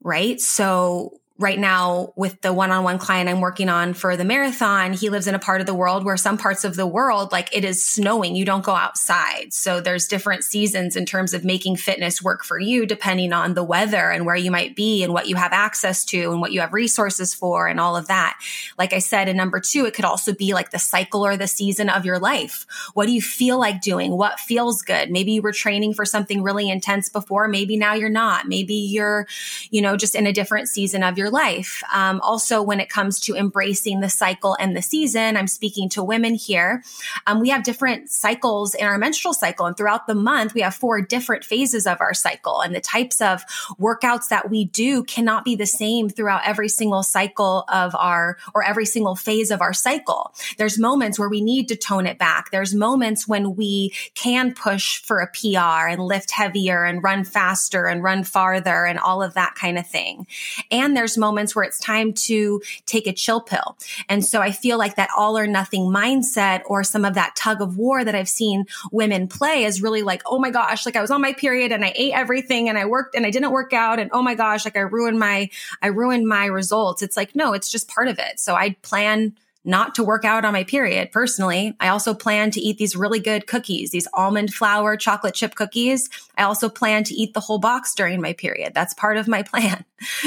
right? 0.00 0.40
So 0.40 1.20
right 1.38 1.58
now 1.58 2.14
with 2.16 2.40
the 2.40 2.52
one-on-one 2.52 2.98
client 2.98 3.28
I'm 3.28 3.42
working 3.42 3.68
on 3.68 3.92
for 3.92 4.16
the 4.16 4.24
marathon, 4.24 4.94
he 4.94 5.10
lives 5.10 5.26
in 5.26 5.34
a 5.34 5.38
part 5.38 5.60
of 5.60 5.66
the 5.66 5.74
world 5.74 6.02
where 6.02 6.16
some 6.16 6.38
parts 6.38 6.64
of 6.64 6.76
the 6.76 6.86
world, 6.86 7.30
like 7.30 7.54
it 7.54 7.62
is 7.62 7.84
snowing, 7.84 8.34
you 8.34 8.46
don't 8.46 8.64
go 8.64 8.74
outside. 8.74 9.52
So 9.52 9.80
there's 9.80 10.08
different 10.08 10.44
seasons 10.44 10.96
in 10.96 11.04
terms 11.04 11.34
of 11.34 11.44
making 11.44 11.76
fitness 11.76 12.22
work 12.22 12.42
for 12.42 12.58
you, 12.58 12.86
depending 12.86 13.34
on 13.34 13.52
the 13.52 13.62
weather 13.62 14.10
and 14.10 14.24
where 14.24 14.34
you 14.34 14.50
might 14.50 14.74
be 14.74 15.04
and 15.04 15.12
what 15.12 15.28
you 15.28 15.36
have 15.36 15.52
access 15.52 16.06
to 16.06 16.32
and 16.32 16.40
what 16.40 16.52
you 16.52 16.60
have 16.60 16.72
resources 16.72 17.34
for 17.34 17.68
and 17.68 17.78
all 17.80 17.96
of 17.96 18.08
that. 18.08 18.38
Like 18.78 18.94
I 18.94 18.98
said, 19.00 19.28
in 19.28 19.36
number 19.36 19.60
two, 19.60 19.84
it 19.84 19.92
could 19.92 20.06
also 20.06 20.32
be 20.32 20.54
like 20.54 20.70
the 20.70 20.78
cycle 20.78 21.26
or 21.26 21.36
the 21.36 21.46
season 21.46 21.90
of 21.90 22.06
your 22.06 22.18
life. 22.18 22.66
What 22.94 23.06
do 23.06 23.12
you 23.12 23.20
feel 23.20 23.58
like 23.58 23.82
doing? 23.82 24.16
What 24.16 24.40
feels 24.40 24.80
good? 24.80 25.10
Maybe 25.10 25.32
you 25.32 25.42
were 25.42 25.52
training 25.52 25.92
for 25.92 26.06
something 26.06 26.42
really 26.42 26.70
intense 26.70 27.10
before. 27.10 27.46
Maybe 27.46 27.76
now 27.76 27.92
you're 27.92 28.08
not. 28.08 28.48
Maybe 28.48 28.74
you're, 28.74 29.26
you 29.70 29.82
know, 29.82 29.98
just 29.98 30.14
in 30.14 30.26
a 30.26 30.32
different 30.32 30.68
season 30.68 31.02
of 31.02 31.18
your 31.18 31.25
your 31.26 31.32
life. 31.32 31.82
Um, 31.92 32.20
also, 32.20 32.62
when 32.62 32.78
it 32.78 32.88
comes 32.88 33.18
to 33.20 33.34
embracing 33.34 34.00
the 34.00 34.08
cycle 34.08 34.56
and 34.60 34.76
the 34.76 34.82
season, 34.82 35.36
I'm 35.36 35.48
speaking 35.48 35.88
to 35.90 36.02
women 36.02 36.34
here. 36.34 36.84
Um, 37.26 37.40
we 37.40 37.48
have 37.48 37.64
different 37.64 38.10
cycles 38.10 38.74
in 38.74 38.86
our 38.86 38.98
menstrual 38.98 39.34
cycle, 39.34 39.66
and 39.66 39.76
throughout 39.76 40.06
the 40.06 40.14
month, 40.14 40.54
we 40.54 40.60
have 40.60 40.74
four 40.74 41.00
different 41.00 41.44
phases 41.44 41.86
of 41.86 42.00
our 42.00 42.14
cycle. 42.14 42.60
And 42.60 42.74
the 42.74 42.80
types 42.80 43.20
of 43.20 43.42
workouts 43.80 44.28
that 44.28 44.50
we 44.50 44.66
do 44.66 45.02
cannot 45.04 45.44
be 45.44 45.56
the 45.56 45.66
same 45.66 46.08
throughout 46.08 46.42
every 46.46 46.68
single 46.68 47.02
cycle 47.02 47.64
of 47.68 47.94
our 47.96 48.38
or 48.54 48.62
every 48.62 48.86
single 48.86 49.16
phase 49.16 49.50
of 49.50 49.60
our 49.60 49.72
cycle. 49.72 50.32
There's 50.58 50.78
moments 50.78 51.18
where 51.18 51.28
we 51.28 51.40
need 51.40 51.68
to 51.68 51.76
tone 51.76 52.06
it 52.06 52.18
back. 52.18 52.50
There's 52.50 52.74
moments 52.74 53.26
when 53.26 53.56
we 53.56 53.92
can 54.14 54.54
push 54.54 55.02
for 55.02 55.20
a 55.20 55.30
PR 55.32 55.88
and 55.88 56.02
lift 56.02 56.30
heavier 56.30 56.84
and 56.84 57.02
run 57.02 57.24
faster 57.24 57.86
and 57.86 58.02
run 58.02 58.22
farther 58.22 58.84
and 58.84 58.98
all 58.98 59.22
of 59.22 59.34
that 59.34 59.54
kind 59.56 59.78
of 59.78 59.86
thing. 59.86 60.26
And 60.70 60.96
there's 60.96 61.15
moments 61.16 61.54
where 61.54 61.64
it's 61.64 61.78
time 61.78 62.12
to 62.12 62.62
take 62.86 63.06
a 63.06 63.12
chill 63.12 63.40
pill. 63.40 63.76
And 64.08 64.24
so 64.24 64.40
I 64.40 64.52
feel 64.52 64.78
like 64.78 64.96
that 64.96 65.10
all 65.16 65.36
or 65.36 65.46
nothing 65.46 65.84
mindset 65.84 66.62
or 66.66 66.84
some 66.84 67.04
of 67.04 67.14
that 67.14 67.36
tug 67.36 67.60
of 67.60 67.76
war 67.76 68.04
that 68.04 68.14
I've 68.14 68.28
seen 68.28 68.66
women 68.92 69.28
play 69.28 69.64
is 69.64 69.82
really 69.82 70.02
like, 70.02 70.22
oh 70.26 70.38
my 70.38 70.50
gosh, 70.50 70.86
like 70.86 70.96
I 70.96 71.00
was 71.00 71.10
on 71.10 71.20
my 71.20 71.32
period 71.32 71.72
and 71.72 71.84
I 71.84 71.92
ate 71.96 72.12
everything 72.12 72.68
and 72.68 72.78
I 72.78 72.86
worked 72.86 73.14
and 73.14 73.26
I 73.26 73.30
didn't 73.30 73.52
work 73.52 73.72
out 73.72 73.98
and 73.98 74.10
oh 74.12 74.22
my 74.22 74.34
gosh, 74.34 74.64
like 74.64 74.76
I 74.76 74.80
ruined 74.80 75.18
my, 75.18 75.50
I 75.82 75.88
ruined 75.88 76.26
my 76.26 76.46
results. 76.46 77.02
It's 77.02 77.16
like, 77.16 77.34
no, 77.34 77.52
it's 77.52 77.70
just 77.70 77.88
part 77.88 78.08
of 78.08 78.18
it. 78.18 78.38
So 78.38 78.54
I 78.54 78.76
plan 78.82 79.34
not 79.66 79.96
to 79.96 80.04
work 80.04 80.24
out 80.24 80.44
on 80.44 80.52
my 80.52 80.64
period 80.64 81.10
personally. 81.12 81.76
I 81.80 81.88
also 81.88 82.14
plan 82.14 82.50
to 82.52 82.60
eat 82.60 82.78
these 82.78 82.96
really 82.96 83.20
good 83.20 83.46
cookies, 83.46 83.90
these 83.90 84.08
almond 84.14 84.54
flour 84.54 84.96
chocolate 84.96 85.34
chip 85.34 85.56
cookies. 85.56 86.08
I 86.38 86.44
also 86.44 86.68
plan 86.68 87.04
to 87.04 87.14
eat 87.14 87.34
the 87.34 87.40
whole 87.40 87.58
box 87.58 87.94
during 87.94 88.20
my 88.20 88.32
period. 88.32 88.72
That's 88.74 88.94
part 88.94 89.16
of 89.16 89.26
my 89.26 89.42
plan. 89.42 89.84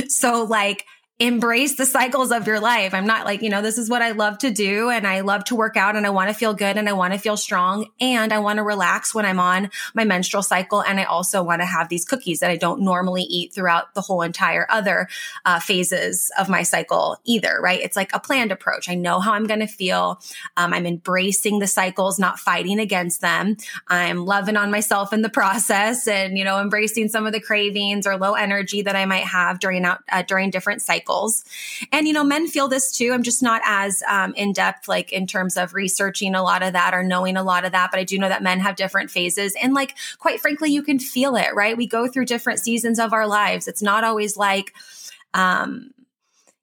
So 0.08 0.43
like, 0.43 0.86
embrace 1.21 1.75
the 1.75 1.85
cycles 1.85 2.31
of 2.31 2.47
your 2.47 2.61
life. 2.61 2.93
I'm 2.93 3.05
not 3.05 3.25
like, 3.25 3.41
you 3.41 3.49
know, 3.49 3.61
this 3.61 3.77
is 3.77 3.89
what 3.89 4.01
I 4.01 4.11
love 4.11 4.38
to 4.38 4.51
do 4.51 4.89
and 4.89 5.05
I 5.05 5.19
love 5.19 5.43
to 5.45 5.55
work 5.55 5.75
out 5.75 5.97
and 5.97 6.05
I 6.05 6.11
want 6.11 6.29
to 6.29 6.33
feel 6.33 6.53
good 6.53 6.77
and 6.77 6.88
I 6.88 6.93
want 6.93 7.11
to 7.11 7.19
feel 7.19 7.35
strong 7.35 7.88
and 7.99 8.31
I 8.31 8.39
want 8.39 8.55
to 8.55 8.63
relax 8.63 9.13
when 9.13 9.25
I'm 9.25 9.39
on 9.39 9.69
my 9.93 10.05
menstrual 10.05 10.43
cycle. 10.43 10.81
And 10.81 10.97
I 10.97 11.03
also 11.03 11.43
want 11.43 11.61
to 11.61 11.65
have 11.65 11.89
these 11.89 12.05
cookies 12.05 12.39
that 12.39 12.49
I 12.49 12.55
don't 12.55 12.83
normally 12.83 13.23
eat 13.23 13.53
throughout 13.53 13.93
the 13.95 14.01
whole 14.01 14.21
entire 14.21 14.65
other 14.69 15.09
uh, 15.43 15.59
phases 15.59 16.31
of 16.39 16.47
my 16.47 16.63
cycle 16.63 17.17
either, 17.25 17.59
right? 17.61 17.81
It's 17.81 17.97
like 17.97 18.11
a 18.13 18.19
planned 18.21 18.53
approach. 18.53 18.88
I 18.88 18.95
know 18.95 19.19
how 19.19 19.33
I'm 19.33 19.45
going 19.45 19.59
to 19.59 19.67
feel. 19.67 20.21
Um, 20.55 20.73
I'm 20.73 20.85
embracing 20.85 21.59
the 21.59 21.67
cycles, 21.67 22.17
not 22.17 22.39
fighting 22.39 22.79
against 22.79 23.19
them. 23.19 23.57
I'm 23.89 24.25
loving 24.25 24.55
on 24.55 24.71
myself 24.71 25.11
in 25.11 25.21
the 25.21 25.29
process 25.39 26.07
and, 26.07 26.38
you 26.38 26.45
know, 26.45 26.61
embracing 26.61 27.09
some 27.09 27.27
of 27.27 27.33
the 27.33 27.41
cravings 27.41 28.07
or 28.07 28.17
low 28.17 28.35
energy 28.35 28.83
that 28.83 28.95
I 28.95 29.03
might 29.03 29.25
have 29.25 29.59
during 29.59 29.83
out, 29.83 29.99
uh, 30.09 30.21
during 30.21 30.49
different 30.49 30.81
cycles 30.81 31.08
cycles. 31.09 31.43
And, 31.91 32.07
you 32.07 32.13
know, 32.13 32.23
men 32.23 32.47
feel 32.47 32.67
this 32.67 32.91
too. 32.91 33.11
I'm 33.13 33.23
just 33.23 33.41
not 33.41 33.61
as 33.65 34.03
um, 34.07 34.33
in 34.35 34.53
depth, 34.53 34.87
like 34.87 35.11
in 35.11 35.27
terms 35.27 35.57
of 35.57 35.73
researching 35.73 36.35
a 36.35 36.43
lot 36.43 36.63
of 36.63 36.73
that 36.73 36.93
or 36.93 37.03
knowing 37.03 37.37
a 37.37 37.43
lot 37.43 37.65
of 37.65 37.71
that. 37.71 37.89
But 37.91 37.99
I 37.99 38.03
do 38.03 38.17
know 38.17 38.29
that 38.29 38.43
men 38.43 38.59
have 38.59 38.75
different 38.75 39.11
phases. 39.11 39.55
And, 39.61 39.73
like, 39.73 39.95
quite 40.19 40.41
frankly, 40.41 40.71
you 40.71 40.83
can 40.83 40.99
feel 40.99 41.35
it, 41.35 41.53
right? 41.53 41.77
We 41.77 41.87
go 41.87 42.07
through 42.07 42.25
different 42.25 42.59
seasons 42.59 42.99
of 42.99 43.13
our 43.13 43.27
lives. 43.27 43.67
It's 43.67 43.81
not 43.81 44.03
always 44.03 44.37
like, 44.37 44.73
um, 45.33 45.91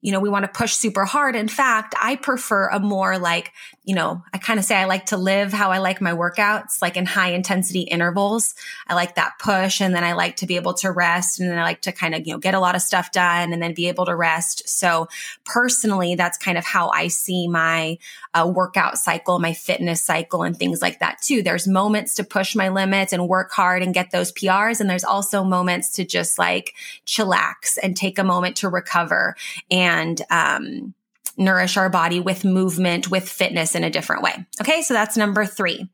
you 0.02 0.12
know, 0.12 0.20
we 0.20 0.28
want 0.28 0.44
to 0.44 0.58
push 0.58 0.74
super 0.74 1.04
hard. 1.04 1.34
In 1.34 1.48
fact, 1.48 1.94
I 2.00 2.16
prefer 2.16 2.68
a 2.68 2.78
more 2.78 3.18
like 3.18 3.52
you 3.86 3.94
know, 3.94 4.20
I 4.32 4.38
kind 4.38 4.58
of 4.58 4.64
say 4.64 4.74
I 4.74 4.86
like 4.86 5.06
to 5.06 5.16
live 5.16 5.52
how 5.52 5.70
I 5.70 5.78
like 5.78 6.00
my 6.00 6.10
workouts, 6.10 6.82
like 6.82 6.96
in 6.96 7.06
high 7.06 7.30
intensity 7.30 7.82
intervals. 7.82 8.56
I 8.88 8.94
like 8.94 9.14
that 9.14 9.34
push 9.38 9.80
and 9.80 9.94
then 9.94 10.02
I 10.02 10.14
like 10.14 10.36
to 10.36 10.46
be 10.46 10.56
able 10.56 10.74
to 10.74 10.90
rest 10.90 11.38
and 11.38 11.48
then 11.48 11.56
I 11.56 11.62
like 11.62 11.82
to 11.82 11.92
kind 11.92 12.12
of, 12.12 12.26
you 12.26 12.32
know, 12.32 12.40
get 12.40 12.54
a 12.54 12.58
lot 12.58 12.74
of 12.74 12.82
stuff 12.82 13.12
done 13.12 13.52
and 13.52 13.62
then 13.62 13.74
be 13.74 13.86
able 13.86 14.04
to 14.06 14.16
rest. 14.16 14.68
So 14.68 15.06
personally, 15.44 16.16
that's 16.16 16.36
kind 16.36 16.58
of 16.58 16.64
how 16.64 16.88
I 16.88 17.06
see 17.06 17.46
my 17.46 17.98
uh, 18.34 18.50
workout 18.52 18.98
cycle, 18.98 19.38
my 19.38 19.52
fitness 19.52 20.02
cycle 20.02 20.42
and 20.42 20.56
things 20.56 20.82
like 20.82 20.98
that 20.98 21.22
too. 21.22 21.44
There's 21.44 21.68
moments 21.68 22.16
to 22.16 22.24
push 22.24 22.56
my 22.56 22.70
limits 22.70 23.12
and 23.12 23.28
work 23.28 23.52
hard 23.52 23.84
and 23.84 23.94
get 23.94 24.10
those 24.10 24.32
PRs. 24.32 24.80
And 24.80 24.90
there's 24.90 25.04
also 25.04 25.44
moments 25.44 25.92
to 25.92 26.04
just 26.04 26.40
like 26.40 26.74
chillax 27.06 27.78
and 27.80 27.96
take 27.96 28.18
a 28.18 28.24
moment 28.24 28.56
to 28.56 28.68
recover 28.68 29.36
and, 29.70 29.85
um, 30.30 30.94
nourish 31.36 31.76
our 31.76 31.90
body 31.90 32.20
with 32.20 32.44
movement, 32.44 33.10
with 33.10 33.28
fitness 33.28 33.74
in 33.74 33.84
a 33.84 33.90
different 33.90 34.22
way. 34.22 34.46
Okay. 34.60 34.82
So 34.82 34.94
that's 34.94 35.16
number 35.16 35.44
three. 35.44 35.88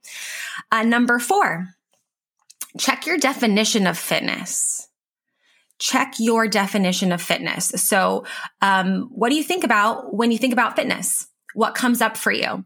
Uh, 0.70 0.82
number 0.82 1.18
four, 1.18 1.68
check 2.78 3.06
your 3.06 3.18
definition 3.18 3.87
of 3.87 3.99
fitness. 3.99 4.88
Check 5.78 6.14
your 6.18 6.46
definition 6.46 7.11
of 7.11 7.20
fitness. 7.20 7.72
So, 7.76 8.25
um, 8.61 9.08
what 9.11 9.30
do 9.30 9.34
you 9.34 9.42
think 9.42 9.64
about 9.64 10.14
when 10.14 10.30
you 10.30 10.38
think 10.38 10.52
about 10.52 10.76
fitness? 10.76 11.26
What 11.54 11.75
comes 11.75 12.00
up 12.00 12.16
for 12.16 12.30
you? 12.30 12.64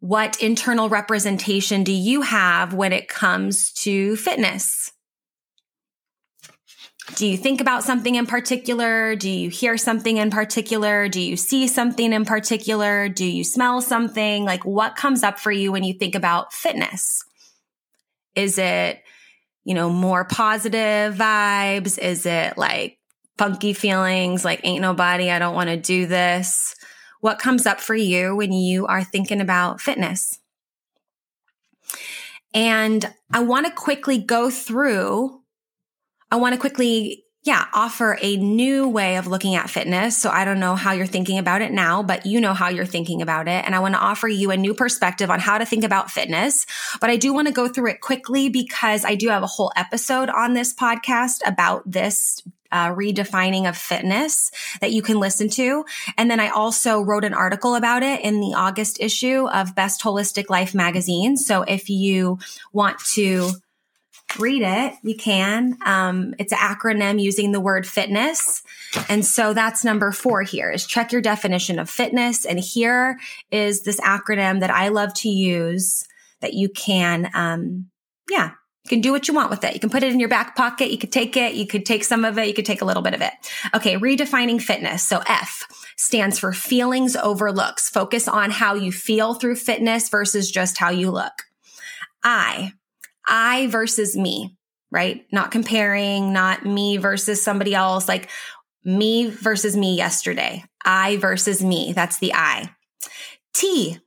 What 0.00 0.42
internal 0.42 0.88
representation 0.88 1.84
do 1.84 1.92
you 1.92 2.22
have 2.22 2.72
when 2.72 2.94
it 2.94 3.08
comes 3.08 3.72
to 3.82 4.16
fitness? 4.16 4.92
Do 7.14 7.26
you 7.26 7.36
think 7.36 7.60
about 7.60 7.84
something 7.84 8.16
in 8.16 8.26
particular? 8.26 9.14
Do 9.14 9.30
you 9.30 9.48
hear 9.48 9.78
something 9.78 10.16
in 10.16 10.30
particular? 10.30 11.08
Do 11.08 11.20
you 11.20 11.36
see 11.36 11.68
something 11.68 12.12
in 12.12 12.24
particular? 12.24 13.08
Do 13.08 13.24
you 13.24 13.44
smell 13.44 13.80
something? 13.80 14.44
Like 14.44 14.64
what 14.64 14.96
comes 14.96 15.22
up 15.22 15.38
for 15.38 15.52
you 15.52 15.70
when 15.70 15.84
you 15.84 15.94
think 15.94 16.14
about 16.14 16.52
fitness? 16.52 17.22
Is 18.34 18.58
it, 18.58 19.00
you 19.64 19.74
know, 19.74 19.88
more 19.88 20.24
positive 20.24 21.14
vibes? 21.14 21.96
Is 21.98 22.26
it 22.26 22.58
like 22.58 22.98
funky 23.38 23.72
feelings 23.72 24.44
like 24.44 24.60
ain't 24.64 24.82
nobody, 24.82 25.30
I 25.30 25.38
don't 25.38 25.54
want 25.54 25.70
to 25.70 25.76
do 25.76 26.06
this? 26.06 26.74
What 27.20 27.38
comes 27.38 27.66
up 27.66 27.80
for 27.80 27.94
you 27.94 28.34
when 28.36 28.52
you 28.52 28.86
are 28.86 29.04
thinking 29.04 29.40
about 29.40 29.80
fitness? 29.80 30.38
And 32.52 33.12
I 33.32 33.40
want 33.40 33.66
to 33.66 33.72
quickly 33.72 34.18
go 34.18 34.50
through, 34.50 35.35
I 36.30 36.36
want 36.36 36.54
to 36.54 36.60
quickly 36.60 37.24
yeah, 37.46 37.66
offer 37.72 38.18
a 38.20 38.36
new 38.38 38.88
way 38.88 39.16
of 39.16 39.28
looking 39.28 39.54
at 39.54 39.70
fitness. 39.70 40.18
So 40.18 40.30
I 40.30 40.44
don't 40.44 40.58
know 40.58 40.74
how 40.74 40.90
you're 40.92 41.06
thinking 41.06 41.38
about 41.38 41.62
it 41.62 41.70
now, 41.70 42.02
but 42.02 42.26
you 42.26 42.40
know 42.40 42.54
how 42.54 42.70
you're 42.70 42.84
thinking 42.84 43.22
about 43.22 43.46
it. 43.46 43.64
And 43.64 43.72
I 43.72 43.78
want 43.78 43.94
to 43.94 44.00
offer 44.00 44.26
you 44.26 44.50
a 44.50 44.56
new 44.56 44.74
perspective 44.74 45.30
on 45.30 45.38
how 45.38 45.56
to 45.56 45.64
think 45.64 45.84
about 45.84 46.10
fitness. 46.10 46.66
But 47.00 47.08
I 47.08 47.16
do 47.16 47.32
want 47.32 47.46
to 47.46 47.54
go 47.54 47.68
through 47.68 47.90
it 47.90 48.00
quickly 48.00 48.48
because 48.48 49.04
I 49.04 49.14
do 49.14 49.28
have 49.28 49.44
a 49.44 49.46
whole 49.46 49.70
episode 49.76 50.28
on 50.28 50.54
this 50.54 50.74
podcast 50.74 51.38
about 51.46 51.88
this 51.88 52.42
uh, 52.72 52.92
redefining 52.92 53.68
of 53.68 53.76
fitness 53.76 54.50
that 54.80 54.90
you 54.90 55.00
can 55.00 55.20
listen 55.20 55.48
to. 55.50 55.84
And 56.18 56.28
then 56.28 56.40
I 56.40 56.48
also 56.48 57.00
wrote 57.00 57.24
an 57.24 57.32
article 57.32 57.76
about 57.76 58.02
it 58.02 58.22
in 58.22 58.40
the 58.40 58.54
August 58.56 59.00
issue 59.00 59.46
of 59.48 59.76
Best 59.76 60.02
Holistic 60.02 60.50
Life 60.50 60.74
magazine. 60.74 61.36
So 61.36 61.62
if 61.62 61.88
you 61.88 62.40
want 62.72 62.98
to 63.14 63.52
read 64.38 64.62
it, 64.62 64.94
you 65.02 65.16
can. 65.16 65.78
Um, 65.84 66.34
it's 66.38 66.52
an 66.52 66.58
acronym 66.58 67.22
using 67.22 67.52
the 67.52 67.60
word 67.60 67.86
fitness. 67.86 68.62
And 69.08 69.24
so 69.24 69.54
that's 69.54 69.84
number 69.84 70.12
four 70.12 70.42
here 70.42 70.70
is 70.70 70.86
check 70.86 71.12
your 71.12 71.22
definition 71.22 71.78
of 71.78 71.88
fitness. 71.88 72.44
And 72.44 72.58
here 72.58 73.18
is 73.50 73.82
this 73.82 74.00
acronym 74.00 74.60
that 74.60 74.70
I 74.70 74.88
love 74.88 75.14
to 75.14 75.28
use 75.28 76.06
that 76.40 76.54
you 76.54 76.68
can, 76.68 77.30
um, 77.34 77.86
yeah, 78.30 78.52
you 78.84 78.88
can 78.88 79.00
do 79.00 79.10
what 79.10 79.26
you 79.26 79.34
want 79.34 79.50
with 79.50 79.64
it. 79.64 79.74
You 79.74 79.80
can 79.80 79.90
put 79.90 80.02
it 80.02 80.12
in 80.12 80.20
your 80.20 80.28
back 80.28 80.54
pocket. 80.54 80.90
You 80.90 80.98
could 80.98 81.12
take 81.12 81.36
it. 81.36 81.54
You 81.54 81.66
could 81.66 81.84
take 81.84 82.04
some 82.04 82.24
of 82.24 82.38
it. 82.38 82.46
You 82.46 82.54
could 82.54 82.66
take 82.66 82.82
a 82.82 82.84
little 82.84 83.02
bit 83.02 83.14
of 83.14 83.20
it. 83.20 83.32
Okay. 83.74 83.96
Redefining 83.96 84.60
fitness. 84.60 85.02
So 85.02 85.22
F 85.26 85.66
stands 85.96 86.38
for 86.38 86.52
feelings 86.52 87.16
over 87.16 87.50
looks. 87.50 87.88
Focus 87.88 88.28
on 88.28 88.50
how 88.50 88.74
you 88.74 88.92
feel 88.92 89.34
through 89.34 89.56
fitness 89.56 90.08
versus 90.08 90.50
just 90.50 90.78
how 90.78 90.90
you 90.90 91.10
look. 91.10 91.32
I 92.22 92.74
I 93.26 93.66
versus 93.68 94.16
me, 94.16 94.56
right? 94.90 95.26
Not 95.32 95.50
comparing, 95.50 96.32
not 96.32 96.64
me 96.64 96.96
versus 96.96 97.42
somebody 97.42 97.74
else, 97.74 98.08
like 98.08 98.30
me 98.84 99.30
versus 99.30 99.76
me 99.76 99.96
yesterday. 99.96 100.64
I 100.84 101.16
versus 101.16 101.62
me. 101.62 101.92
That's 101.92 102.18
the 102.18 102.34
I. 102.34 102.70
T. 103.52 103.98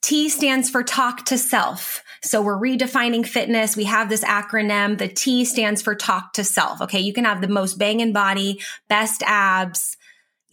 T 0.00 0.28
stands 0.28 0.70
for 0.70 0.82
talk 0.82 1.24
to 1.26 1.38
self. 1.38 2.02
So 2.22 2.40
we're 2.40 2.58
redefining 2.58 3.26
fitness. 3.26 3.76
We 3.76 3.84
have 3.84 4.08
this 4.08 4.24
acronym. 4.24 4.96
The 4.96 5.08
T 5.08 5.44
stands 5.44 5.82
for 5.82 5.94
talk 5.94 6.32
to 6.34 6.44
self. 6.44 6.80
Okay. 6.80 7.00
You 7.00 7.12
can 7.12 7.24
have 7.24 7.40
the 7.40 7.48
most 7.48 7.78
banging 7.78 8.12
body, 8.12 8.60
best 8.88 9.22
abs, 9.26 9.96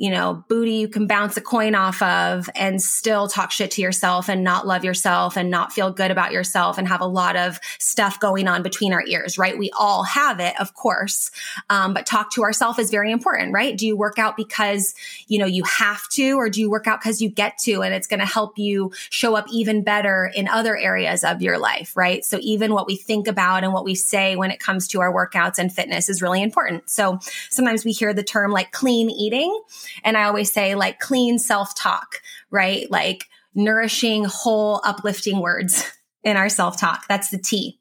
you 0.01 0.09
know, 0.09 0.43
booty 0.47 0.71
you 0.71 0.87
can 0.87 1.05
bounce 1.05 1.37
a 1.37 1.41
coin 1.41 1.75
off 1.75 2.01
of 2.01 2.49
and 2.55 2.81
still 2.81 3.27
talk 3.27 3.51
shit 3.51 3.69
to 3.69 3.83
yourself 3.83 4.29
and 4.29 4.43
not 4.43 4.65
love 4.65 4.83
yourself 4.83 5.37
and 5.37 5.51
not 5.51 5.71
feel 5.71 5.91
good 5.91 6.09
about 6.09 6.31
yourself 6.31 6.79
and 6.79 6.87
have 6.87 7.01
a 7.01 7.05
lot 7.05 7.35
of 7.35 7.59
stuff 7.77 8.19
going 8.19 8.47
on 8.47 8.63
between 8.63 8.93
our 8.93 9.03
ears, 9.05 9.37
right? 9.37 9.55
We 9.55 9.69
all 9.77 10.01
have 10.01 10.39
it, 10.39 10.59
of 10.59 10.73
course. 10.73 11.29
Um, 11.69 11.93
but 11.93 12.07
talk 12.07 12.31
to 12.31 12.41
ourselves 12.41 12.79
is 12.79 12.89
very 12.89 13.11
important, 13.11 13.53
right? 13.53 13.77
Do 13.77 13.85
you 13.85 13.95
work 13.95 14.17
out 14.17 14.35
because, 14.35 14.95
you 15.27 15.37
know, 15.37 15.45
you 15.45 15.63
have 15.65 16.09
to, 16.13 16.31
or 16.31 16.49
do 16.49 16.61
you 16.61 16.71
work 16.71 16.87
out 16.87 16.99
because 16.99 17.21
you 17.21 17.29
get 17.29 17.59
to 17.59 17.83
and 17.83 17.93
it's 17.93 18.07
going 18.07 18.21
to 18.21 18.25
help 18.25 18.57
you 18.57 18.91
show 19.11 19.35
up 19.35 19.45
even 19.51 19.83
better 19.83 20.31
in 20.33 20.47
other 20.47 20.75
areas 20.75 21.23
of 21.23 21.43
your 21.43 21.59
life, 21.59 21.95
right? 21.95 22.25
So 22.25 22.39
even 22.41 22.73
what 22.73 22.87
we 22.87 22.95
think 22.95 23.27
about 23.27 23.63
and 23.63 23.71
what 23.71 23.85
we 23.85 23.93
say 23.93 24.35
when 24.35 24.49
it 24.49 24.59
comes 24.59 24.87
to 24.87 25.01
our 25.01 25.13
workouts 25.13 25.59
and 25.59 25.71
fitness 25.71 26.09
is 26.09 26.23
really 26.23 26.41
important. 26.41 26.89
So 26.89 27.19
sometimes 27.51 27.85
we 27.85 27.91
hear 27.91 28.15
the 28.15 28.23
term 28.23 28.49
like 28.49 28.71
clean 28.71 29.11
eating 29.11 29.61
and 30.03 30.17
I 30.17 30.23
always 30.23 30.51
say 30.51 30.75
like 30.75 30.99
clean 30.99 31.39
self 31.39 31.75
talk, 31.75 32.21
right? 32.49 32.89
Like 32.89 33.25
nourishing, 33.55 34.25
whole, 34.25 34.81
uplifting 34.83 35.39
words 35.39 35.83
in 36.23 36.37
our 36.37 36.49
self 36.49 36.79
talk. 36.79 37.07
That's 37.07 37.29
the 37.29 37.37
T. 37.37 37.79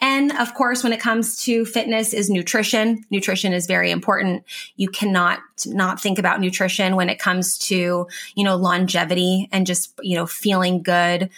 And 0.00 0.32
of 0.32 0.54
course, 0.54 0.82
when 0.82 0.92
it 0.92 1.00
comes 1.00 1.42
to 1.44 1.64
fitness 1.64 2.12
is 2.12 2.28
nutrition. 2.30 3.04
Nutrition 3.10 3.52
is 3.52 3.66
very 3.66 3.90
important. 3.90 4.44
You 4.76 4.88
cannot 4.88 5.40
not 5.66 6.00
think 6.00 6.18
about 6.18 6.40
nutrition 6.40 6.96
when 6.96 7.08
it 7.08 7.18
comes 7.18 7.58
to, 7.58 8.06
you 8.34 8.44
know, 8.44 8.56
longevity 8.56 9.48
and 9.52 9.66
just, 9.66 9.98
you 10.02 10.16
know, 10.16 10.26
feeling 10.26 10.82
good. 10.82 11.30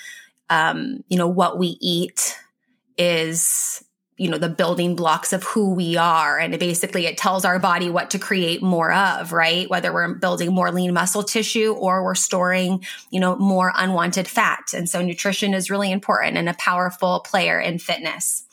Um, 0.48 1.04
you 1.08 1.16
know, 1.16 1.28
what 1.28 1.58
we 1.58 1.78
eat 1.80 2.36
is 2.98 3.84
you 4.20 4.28
know, 4.28 4.36
the 4.36 4.50
building 4.50 4.94
blocks 4.94 5.32
of 5.32 5.42
who 5.44 5.72
we 5.72 5.96
are. 5.96 6.38
And 6.38 6.58
basically 6.58 7.06
it 7.06 7.16
tells 7.16 7.46
our 7.46 7.58
body 7.58 7.88
what 7.88 8.10
to 8.10 8.18
create 8.18 8.62
more 8.62 8.92
of, 8.92 9.32
right? 9.32 9.68
Whether 9.70 9.94
we're 9.94 10.12
building 10.12 10.52
more 10.52 10.70
lean 10.70 10.92
muscle 10.92 11.22
tissue 11.22 11.72
or 11.72 12.04
we're 12.04 12.14
storing, 12.14 12.84
you 13.10 13.18
know, 13.18 13.36
more 13.36 13.72
unwanted 13.74 14.28
fat. 14.28 14.74
And 14.74 14.90
so 14.90 15.00
nutrition 15.00 15.54
is 15.54 15.70
really 15.70 15.90
important 15.90 16.36
and 16.36 16.50
a 16.50 16.54
powerful 16.54 17.20
player 17.20 17.58
in 17.58 17.78
fitness. 17.78 18.44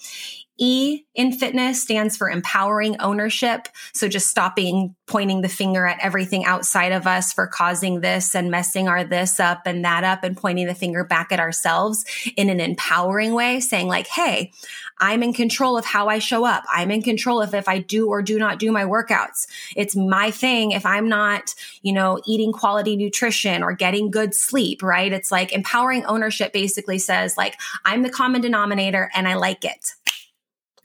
E 0.57 1.03
in 1.13 1.31
fitness 1.31 1.81
stands 1.81 2.17
for 2.17 2.29
empowering 2.29 2.99
ownership. 2.99 3.67
So 3.93 4.07
just 4.07 4.27
stopping 4.27 4.95
pointing 5.05 5.41
the 5.41 5.49
finger 5.49 5.85
at 5.85 5.99
everything 6.01 6.45
outside 6.45 6.91
of 6.91 7.05
us 7.05 7.31
for 7.31 7.45
causing 7.47 8.01
this 8.01 8.33
and 8.35 8.49
messing 8.49 8.87
our 8.87 9.03
this 9.03 9.39
up 9.39 9.61
and 9.65 9.85
that 9.85 10.03
up 10.03 10.23
and 10.23 10.35
pointing 10.35 10.65
the 10.65 10.75
finger 10.75 11.03
back 11.03 11.31
at 11.31 11.39
ourselves 11.39 12.05
in 12.35 12.49
an 12.49 12.59
empowering 12.59 13.33
way, 13.33 13.59
saying 13.59 13.87
like, 13.87 14.07
Hey, 14.07 14.51
I'm 14.99 15.23
in 15.23 15.33
control 15.33 15.77
of 15.77 15.85
how 15.85 16.07
I 16.07 16.19
show 16.19 16.45
up. 16.45 16.63
I'm 16.71 16.91
in 16.91 17.01
control 17.01 17.41
of 17.41 17.53
if 17.53 17.67
I 17.67 17.79
do 17.79 18.09
or 18.09 18.21
do 18.21 18.39
not 18.39 18.59
do 18.59 18.71
my 18.71 18.83
workouts. 18.83 19.47
It's 19.75 19.95
my 19.95 20.31
thing 20.31 20.71
if 20.71 20.85
I'm 20.85 21.07
not, 21.09 21.53
you 21.81 21.93
know, 21.93 22.21
eating 22.25 22.51
quality 22.51 22.95
nutrition 22.95 23.63
or 23.63 23.73
getting 23.73 24.11
good 24.11 24.33
sleep, 24.33 24.81
right? 24.81 25.11
It's 25.11 25.31
like 25.31 25.53
empowering 25.53 26.05
ownership 26.05 26.53
basically 26.53 26.99
says 26.99 27.37
like, 27.37 27.59
I'm 27.85 28.03
the 28.03 28.09
common 28.09 28.41
denominator 28.41 29.11
and 29.13 29.27
I 29.27 29.35
like 29.35 29.63
it 29.63 29.93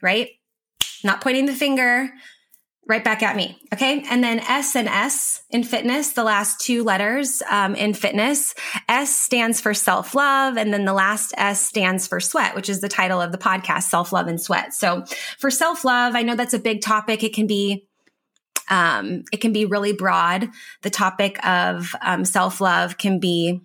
right? 0.03 0.29
Not 1.03 1.21
pointing 1.21 1.47
the 1.47 1.53
finger 1.53 2.11
right 2.85 3.03
back 3.03 3.23
at 3.23 3.35
me. 3.35 3.57
Okay. 3.73 4.03
And 4.09 4.23
then 4.23 4.39
S 4.39 4.75
and 4.75 4.87
S 4.87 5.43
in 5.49 5.63
fitness, 5.63 6.13
the 6.13 6.23
last 6.23 6.59
two 6.59 6.83
letters 6.83 7.41
um, 7.49 7.75
in 7.75 7.93
fitness. 7.93 8.55
S 8.89 9.17
stands 9.17 9.61
for 9.61 9.73
self 9.73 10.13
love. 10.13 10.57
And 10.57 10.73
then 10.73 10.85
the 10.85 10.93
last 10.93 11.33
S 11.37 11.65
stands 11.65 12.07
for 12.07 12.19
sweat, 12.19 12.55
which 12.55 12.69
is 12.69 12.81
the 12.81 12.89
title 12.89 13.21
of 13.21 13.31
the 13.31 13.37
podcast, 13.37 13.83
Self 13.83 14.11
Love 14.11 14.27
and 14.27 14.41
Sweat. 14.41 14.73
So 14.73 15.05
for 15.39 15.49
self 15.49 15.85
love, 15.85 16.15
I 16.15 16.23
know 16.23 16.35
that's 16.35 16.53
a 16.53 16.59
big 16.59 16.81
topic. 16.81 17.23
It 17.23 17.33
can 17.33 17.47
be 17.47 17.87
um, 18.69 19.23
it 19.31 19.37
can 19.37 19.53
be 19.53 19.65
really 19.65 19.93
broad. 19.93 20.49
The 20.81 20.89
topic 20.89 21.45
of 21.45 21.95
um, 22.01 22.25
self 22.25 22.59
love 22.59 22.97
can 22.97 23.19
be 23.19 23.61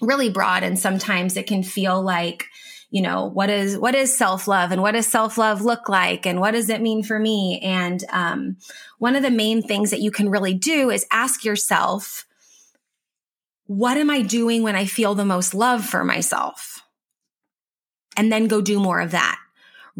really 0.00 0.30
broad, 0.30 0.62
and 0.62 0.78
sometimes 0.78 1.36
it 1.36 1.46
can 1.46 1.62
feel 1.62 2.00
like 2.02 2.46
you 2.90 3.02
know, 3.02 3.26
what 3.26 3.50
is, 3.50 3.78
what 3.78 3.94
is 3.94 4.16
self 4.16 4.48
love 4.48 4.72
and 4.72 4.82
what 4.82 4.92
does 4.92 5.06
self 5.06 5.38
love 5.38 5.62
look 5.62 5.88
like? 5.88 6.26
And 6.26 6.40
what 6.40 6.52
does 6.52 6.68
it 6.68 6.80
mean 6.80 7.02
for 7.02 7.18
me? 7.18 7.60
And, 7.62 8.02
um, 8.10 8.56
one 8.98 9.16
of 9.16 9.22
the 9.22 9.30
main 9.30 9.62
things 9.62 9.90
that 9.90 10.00
you 10.00 10.10
can 10.10 10.28
really 10.28 10.54
do 10.54 10.90
is 10.90 11.06
ask 11.10 11.44
yourself, 11.44 12.26
what 13.66 13.96
am 13.96 14.10
I 14.10 14.22
doing 14.22 14.62
when 14.62 14.74
I 14.74 14.84
feel 14.86 15.14
the 15.14 15.24
most 15.24 15.54
love 15.54 15.84
for 15.84 16.04
myself? 16.04 16.82
And 18.16 18.32
then 18.32 18.48
go 18.48 18.60
do 18.60 18.80
more 18.80 19.00
of 19.00 19.12
that 19.12 19.38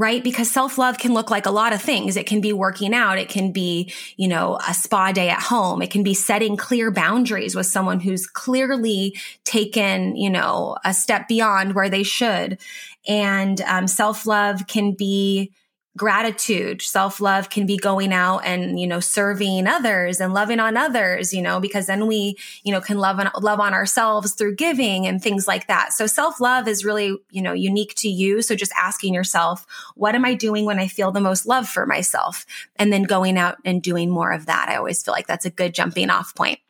right? 0.00 0.24
Because 0.24 0.50
self 0.50 0.78
love 0.78 0.96
can 0.96 1.12
look 1.12 1.30
like 1.30 1.44
a 1.44 1.50
lot 1.50 1.74
of 1.74 1.82
things. 1.82 2.16
It 2.16 2.24
can 2.26 2.40
be 2.40 2.54
working 2.54 2.94
out. 2.94 3.18
It 3.18 3.28
can 3.28 3.52
be, 3.52 3.92
you 4.16 4.28
know, 4.28 4.58
a 4.66 4.72
spa 4.72 5.12
day 5.12 5.28
at 5.28 5.42
home. 5.42 5.82
It 5.82 5.90
can 5.90 6.02
be 6.02 6.14
setting 6.14 6.56
clear 6.56 6.90
boundaries 6.90 7.54
with 7.54 7.66
someone 7.66 8.00
who's 8.00 8.26
clearly 8.26 9.14
taken, 9.44 10.16
you 10.16 10.30
know, 10.30 10.78
a 10.86 10.94
step 10.94 11.28
beyond 11.28 11.74
where 11.74 11.90
they 11.90 12.02
should. 12.02 12.58
And 13.06 13.60
um, 13.60 13.86
self 13.86 14.24
love 14.24 14.66
can 14.66 14.92
be, 14.92 15.52
gratitude. 15.96 16.82
Self-love 16.82 17.50
can 17.50 17.66
be 17.66 17.76
going 17.76 18.12
out 18.12 18.38
and 18.44 18.78
you 18.78 18.86
know 18.86 19.00
serving 19.00 19.66
others 19.66 20.20
and 20.20 20.32
loving 20.32 20.60
on 20.60 20.76
others 20.76 21.32
you 21.34 21.42
know 21.42 21.58
because 21.58 21.86
then 21.86 22.06
we 22.06 22.36
you 22.62 22.72
know 22.72 22.80
can 22.80 22.98
love 22.98 23.18
on 23.18 23.28
love 23.40 23.58
on 23.58 23.74
ourselves 23.74 24.34
through 24.34 24.54
giving 24.54 25.06
and 25.06 25.22
things 25.22 25.48
like 25.48 25.66
that. 25.66 25.92
So 25.92 26.06
self-love 26.06 26.68
is 26.68 26.84
really 26.84 27.16
you 27.30 27.42
know 27.42 27.52
unique 27.52 27.94
to 27.96 28.08
you. 28.08 28.40
So 28.40 28.54
just 28.54 28.72
asking 28.76 29.14
yourself 29.14 29.66
what 29.94 30.14
am 30.14 30.24
i 30.24 30.34
doing 30.34 30.64
when 30.64 30.78
i 30.78 30.86
feel 30.86 31.10
the 31.10 31.20
most 31.20 31.44
love 31.46 31.68
for 31.68 31.86
myself? 31.86 32.46
And 32.76 32.92
then 32.92 33.02
going 33.02 33.36
out 33.36 33.56
and 33.64 33.82
doing 33.82 34.10
more 34.10 34.32
of 34.32 34.46
that. 34.46 34.68
I 34.68 34.76
always 34.76 35.02
feel 35.02 35.12
like 35.12 35.26
that's 35.26 35.44
a 35.44 35.50
good 35.50 35.74
jumping 35.74 36.08
off 36.08 36.34
point 36.34 36.60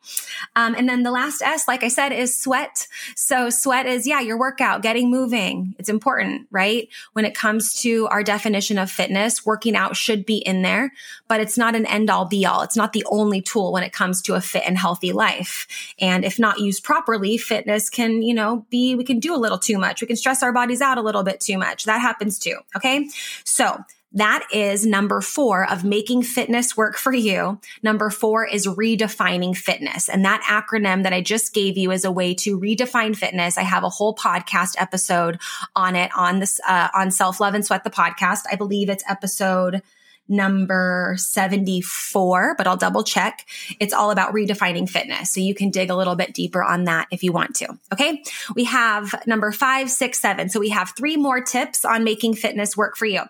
Um, 0.55 0.75
and 0.75 0.87
then 0.87 1.03
the 1.03 1.11
last 1.11 1.41
S, 1.41 1.67
like 1.67 1.83
I 1.83 1.87
said, 1.87 2.11
is 2.11 2.39
sweat. 2.39 2.87
So 3.15 3.49
sweat 3.49 3.85
is, 3.85 4.07
yeah, 4.07 4.19
your 4.19 4.37
workout, 4.37 4.81
getting 4.81 5.09
moving. 5.09 5.75
It's 5.77 5.89
important, 5.89 6.47
right? 6.51 6.89
When 7.13 7.25
it 7.25 7.35
comes 7.35 7.81
to 7.81 8.07
our 8.07 8.23
definition 8.23 8.77
of 8.77 8.91
fitness, 8.91 9.45
working 9.45 9.75
out 9.75 9.95
should 9.95 10.25
be 10.25 10.37
in 10.37 10.61
there, 10.61 10.91
but 11.27 11.39
it's 11.39 11.57
not 11.57 11.75
an 11.75 11.85
end 11.85 12.09
all 12.09 12.25
be 12.25 12.45
all. 12.45 12.61
It's 12.61 12.75
not 12.75 12.93
the 12.93 13.05
only 13.09 13.41
tool 13.41 13.71
when 13.71 13.83
it 13.83 13.93
comes 13.93 14.21
to 14.23 14.35
a 14.35 14.41
fit 14.41 14.63
and 14.65 14.77
healthy 14.77 15.11
life. 15.11 15.67
And 15.99 16.25
if 16.25 16.39
not 16.39 16.59
used 16.59 16.83
properly, 16.83 17.37
fitness 17.37 17.89
can, 17.89 18.21
you 18.21 18.33
know, 18.33 18.65
be, 18.69 18.95
we 18.95 19.03
can 19.03 19.19
do 19.19 19.35
a 19.35 19.37
little 19.37 19.59
too 19.59 19.77
much. 19.77 20.01
We 20.01 20.07
can 20.07 20.15
stress 20.15 20.43
our 20.43 20.53
bodies 20.53 20.81
out 20.81 20.97
a 20.97 21.01
little 21.01 21.23
bit 21.23 21.39
too 21.39 21.57
much. 21.57 21.85
That 21.85 22.01
happens 22.01 22.39
too. 22.39 22.57
Okay. 22.75 23.09
So 23.43 23.83
that 24.13 24.45
is 24.51 24.85
number 24.85 25.21
four 25.21 25.69
of 25.69 25.83
making 25.85 26.23
fitness 26.23 26.75
work 26.75 26.97
for 26.97 27.13
you. 27.13 27.59
Number 27.81 28.09
four 28.09 28.45
is 28.45 28.67
redefining 28.67 29.55
fitness. 29.55 30.09
And 30.09 30.25
that 30.25 30.41
acronym 30.41 31.03
that 31.03 31.13
I 31.13 31.21
just 31.21 31.53
gave 31.53 31.77
you 31.77 31.91
is 31.91 32.03
a 32.03 32.11
way 32.11 32.33
to 32.35 32.59
redefine 32.59 33.15
fitness. 33.15 33.57
I 33.57 33.61
have 33.63 33.83
a 33.83 33.89
whole 33.89 34.13
podcast 34.13 34.75
episode 34.77 35.39
on 35.75 35.95
it 35.95 36.11
on 36.15 36.39
this, 36.39 36.59
uh, 36.67 36.89
on 36.93 37.11
self 37.11 37.39
love 37.39 37.53
and 37.53 37.65
sweat 37.65 37.85
the 37.85 37.89
podcast. 37.89 38.41
I 38.51 38.55
believe 38.55 38.89
it's 38.89 39.03
episode 39.09 39.81
number 40.27 41.15
74, 41.17 42.55
but 42.57 42.65
I'll 42.65 42.77
double 42.77 43.03
check. 43.03 43.45
It's 43.79 43.93
all 43.93 44.11
about 44.11 44.33
redefining 44.33 44.89
fitness. 44.89 45.33
So 45.33 45.41
you 45.41 45.53
can 45.53 45.69
dig 45.69 45.89
a 45.89 45.95
little 45.95 46.15
bit 46.15 46.33
deeper 46.33 46.63
on 46.63 46.85
that 46.85 47.07
if 47.11 47.23
you 47.23 47.31
want 47.31 47.55
to. 47.57 47.67
Okay. 47.91 48.23
We 48.55 48.63
have 48.65 49.13
number 49.27 49.51
five, 49.51 49.89
six, 49.89 50.19
seven. 50.19 50.49
So 50.49 50.59
we 50.59 50.69
have 50.69 50.93
three 50.97 51.17
more 51.17 51.41
tips 51.41 51.83
on 51.83 52.03
making 52.03 52.35
fitness 52.35 52.77
work 52.77 52.95
for 52.95 53.05
you. 53.05 53.23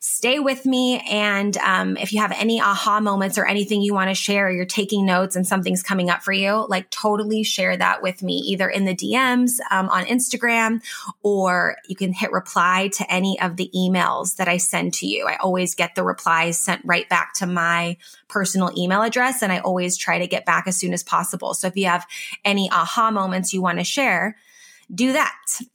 Stay 0.00 0.38
with 0.38 0.64
me. 0.64 1.00
And 1.10 1.56
um, 1.58 1.96
if 1.98 2.12
you 2.12 2.20
have 2.20 2.32
any 2.32 2.60
aha 2.60 3.00
moments 3.00 3.36
or 3.36 3.44
anything 3.44 3.82
you 3.82 3.92
want 3.92 4.08
to 4.08 4.14
share, 4.14 4.50
you're 4.50 4.64
taking 4.64 5.04
notes 5.04 5.36
and 5.36 5.46
something's 5.46 5.82
coming 5.82 6.08
up 6.08 6.22
for 6.22 6.32
you, 6.32 6.66
like 6.68 6.88
totally 6.90 7.42
share 7.42 7.76
that 7.76 8.02
with 8.02 8.22
me, 8.22 8.34
either 8.34 8.68
in 8.68 8.86
the 8.86 8.94
DMs 8.94 9.58
um, 9.70 9.88
on 9.90 10.04
Instagram 10.06 10.80
or 11.22 11.76
you 11.86 11.96
can 11.96 12.12
hit 12.12 12.32
reply 12.32 12.88
to 12.94 13.12
any 13.12 13.38
of 13.40 13.56
the 13.56 13.70
emails 13.74 14.36
that 14.36 14.48
I 14.48 14.56
send 14.56 14.94
to 14.94 15.06
you. 15.06 15.26
I 15.26 15.36
always 15.36 15.74
get 15.74 15.94
the 15.94 16.02
reply 16.02 16.29
replies 16.30 16.58
sent 16.58 16.82
right 16.84 17.08
back 17.08 17.34
to 17.34 17.46
my 17.46 17.96
personal 18.28 18.70
email 18.76 19.02
address. 19.02 19.42
And 19.42 19.52
I 19.52 19.58
always 19.58 19.96
try 19.96 20.18
to 20.18 20.26
get 20.26 20.46
back 20.46 20.66
as 20.66 20.76
soon 20.76 20.92
as 20.92 21.02
possible. 21.02 21.54
So 21.54 21.66
if 21.66 21.76
you 21.76 21.86
have 21.86 22.06
any 22.44 22.70
aha 22.70 23.10
moments 23.10 23.52
you 23.52 23.60
want 23.60 23.78
to 23.78 23.84
share, 23.84 24.36
do 24.94 25.12
that. 25.12 25.34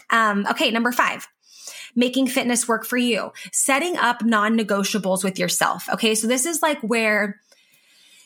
Um, 0.10 0.46
okay, 0.52 0.72
number 0.72 0.92
five 0.92 1.28
making 1.98 2.28
fitness 2.28 2.68
work 2.68 2.86
for 2.86 2.98
you, 2.98 3.32
setting 3.54 3.96
up 3.96 4.22
non 4.22 4.58
negotiables 4.58 5.24
with 5.24 5.40
yourself. 5.40 5.88
Okay. 5.94 6.14
So 6.14 6.28
this 6.28 6.46
is 6.46 6.62
like 6.62 6.78
where, 6.82 7.40